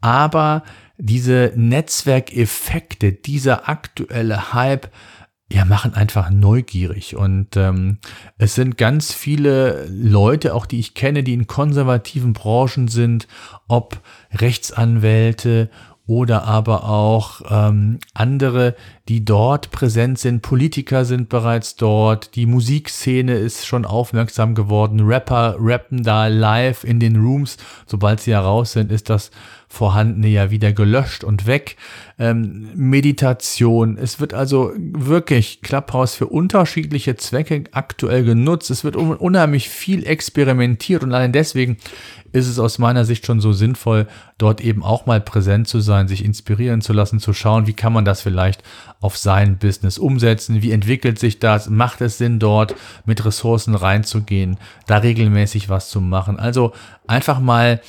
aber 0.00 0.62
diese 0.98 1.52
Netzwerkeffekte, 1.56 3.12
dieser 3.12 3.68
aktuelle 3.68 4.52
Hype, 4.52 4.90
ja, 5.52 5.66
machen 5.66 5.92
einfach 5.92 6.30
neugierig. 6.30 7.14
Und 7.14 7.56
ähm, 7.56 7.98
es 8.38 8.54
sind 8.54 8.78
ganz 8.78 9.12
viele 9.12 9.86
Leute, 9.88 10.54
auch 10.54 10.64
die 10.64 10.80
ich 10.80 10.94
kenne, 10.94 11.22
die 11.22 11.34
in 11.34 11.46
konservativen 11.46 12.32
Branchen 12.32 12.88
sind, 12.88 13.28
ob 13.68 14.00
Rechtsanwälte 14.32 15.68
oder 16.06 16.44
aber 16.44 16.84
auch 16.88 17.42
ähm, 17.48 17.98
andere, 18.12 18.74
die 19.08 19.24
dort 19.24 19.70
präsent 19.70 20.18
sind. 20.18 20.42
Politiker 20.42 21.04
sind 21.04 21.28
bereits 21.28 21.76
dort. 21.76 22.34
Die 22.34 22.46
Musikszene 22.46 23.34
ist 23.34 23.66
schon 23.66 23.84
aufmerksam 23.84 24.54
geworden. 24.54 25.00
Rapper 25.00 25.56
rappen 25.58 26.02
da 26.02 26.26
live 26.26 26.82
in 26.84 26.98
den 26.98 27.16
Rooms. 27.16 27.56
Sobald 27.86 28.20
sie 28.20 28.32
heraus 28.32 28.72
sind, 28.72 28.90
ist 28.90 29.10
das 29.10 29.30
vorhandene 29.72 30.28
ja 30.28 30.50
wieder 30.50 30.74
gelöscht 30.74 31.24
und 31.24 31.46
weg. 31.46 31.76
Ähm, 32.18 32.68
Meditation. 32.74 33.96
Es 33.96 34.20
wird 34.20 34.34
also 34.34 34.72
wirklich 34.76 35.62
Clubhouse 35.62 36.14
für 36.14 36.26
unterschiedliche 36.26 37.16
Zwecke 37.16 37.64
aktuell 37.72 38.22
genutzt. 38.22 38.70
Es 38.70 38.84
wird 38.84 38.96
unheimlich 38.96 39.70
viel 39.70 40.06
experimentiert 40.06 41.02
und 41.02 41.14
allein 41.14 41.32
deswegen 41.32 41.78
ist 42.32 42.48
es 42.48 42.58
aus 42.58 42.78
meiner 42.78 43.04
Sicht 43.06 43.26
schon 43.26 43.40
so 43.40 43.52
sinnvoll, 43.52 44.06
dort 44.36 44.60
eben 44.60 44.82
auch 44.82 45.06
mal 45.06 45.20
präsent 45.20 45.68
zu 45.68 45.80
sein, 45.80 46.08
sich 46.08 46.24
inspirieren 46.24 46.80
zu 46.80 46.92
lassen, 46.92 47.18
zu 47.18 47.32
schauen, 47.32 47.66
wie 47.66 47.74
kann 47.74 47.92
man 47.92 48.04
das 48.04 48.22
vielleicht 48.22 48.62
auf 49.00 49.16
sein 49.16 49.58
Business 49.58 49.98
umsetzen, 49.98 50.62
wie 50.62 50.72
entwickelt 50.72 51.18
sich 51.18 51.38
das, 51.38 51.68
macht 51.68 52.00
es 52.00 52.18
Sinn 52.18 52.38
dort 52.38 52.74
mit 53.04 53.24
Ressourcen 53.24 53.74
reinzugehen, 53.74 54.58
da 54.86 54.98
regelmäßig 54.98 55.68
was 55.68 55.90
zu 55.90 56.00
machen. 56.00 56.38
Also 56.38 56.72
einfach 57.06 57.40
mal 57.40 57.80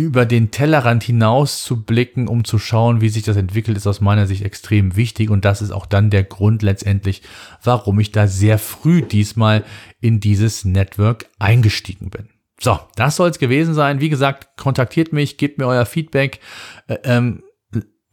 über 0.00 0.26
den 0.26 0.50
Tellerrand 0.50 1.02
hinaus 1.02 1.62
zu 1.62 1.82
blicken, 1.82 2.28
um 2.28 2.44
zu 2.44 2.58
schauen, 2.58 3.00
wie 3.00 3.08
sich 3.08 3.22
das 3.22 3.36
entwickelt, 3.36 3.76
ist 3.76 3.86
aus 3.86 4.00
meiner 4.00 4.26
Sicht 4.26 4.44
extrem 4.44 4.96
wichtig. 4.96 5.30
Und 5.30 5.44
das 5.44 5.62
ist 5.62 5.70
auch 5.70 5.86
dann 5.86 6.10
der 6.10 6.24
Grund 6.24 6.62
letztendlich, 6.62 7.22
warum 7.62 8.00
ich 8.00 8.12
da 8.12 8.26
sehr 8.26 8.58
früh 8.58 9.02
diesmal 9.02 9.64
in 10.00 10.20
dieses 10.20 10.64
Network 10.64 11.26
eingestiegen 11.38 12.10
bin. 12.10 12.28
So, 12.60 12.78
das 12.96 13.16
soll 13.16 13.30
es 13.30 13.38
gewesen 13.38 13.74
sein. 13.74 14.00
Wie 14.00 14.10
gesagt, 14.10 14.56
kontaktiert 14.56 15.12
mich, 15.12 15.38
gebt 15.38 15.58
mir 15.58 15.66
euer 15.66 15.86
Feedback, 15.86 16.40
äh, 16.88 16.98
ähm, 17.04 17.42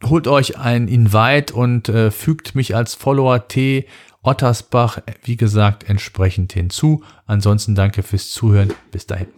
holt 0.04 0.26
euch 0.26 0.58
ein 0.58 0.88
Invite 0.88 1.54
und 1.54 1.88
äh, 1.88 2.10
fügt 2.10 2.54
mich 2.54 2.74
als 2.74 2.94
Follower 2.94 3.48
T 3.48 3.86
Ottersbach, 4.22 5.00
wie 5.24 5.36
gesagt, 5.36 5.88
entsprechend 5.88 6.52
hinzu. 6.52 7.02
Ansonsten 7.26 7.74
danke 7.74 8.02
fürs 8.02 8.30
Zuhören. 8.30 8.72
Bis 8.90 9.06
dahin. 9.06 9.37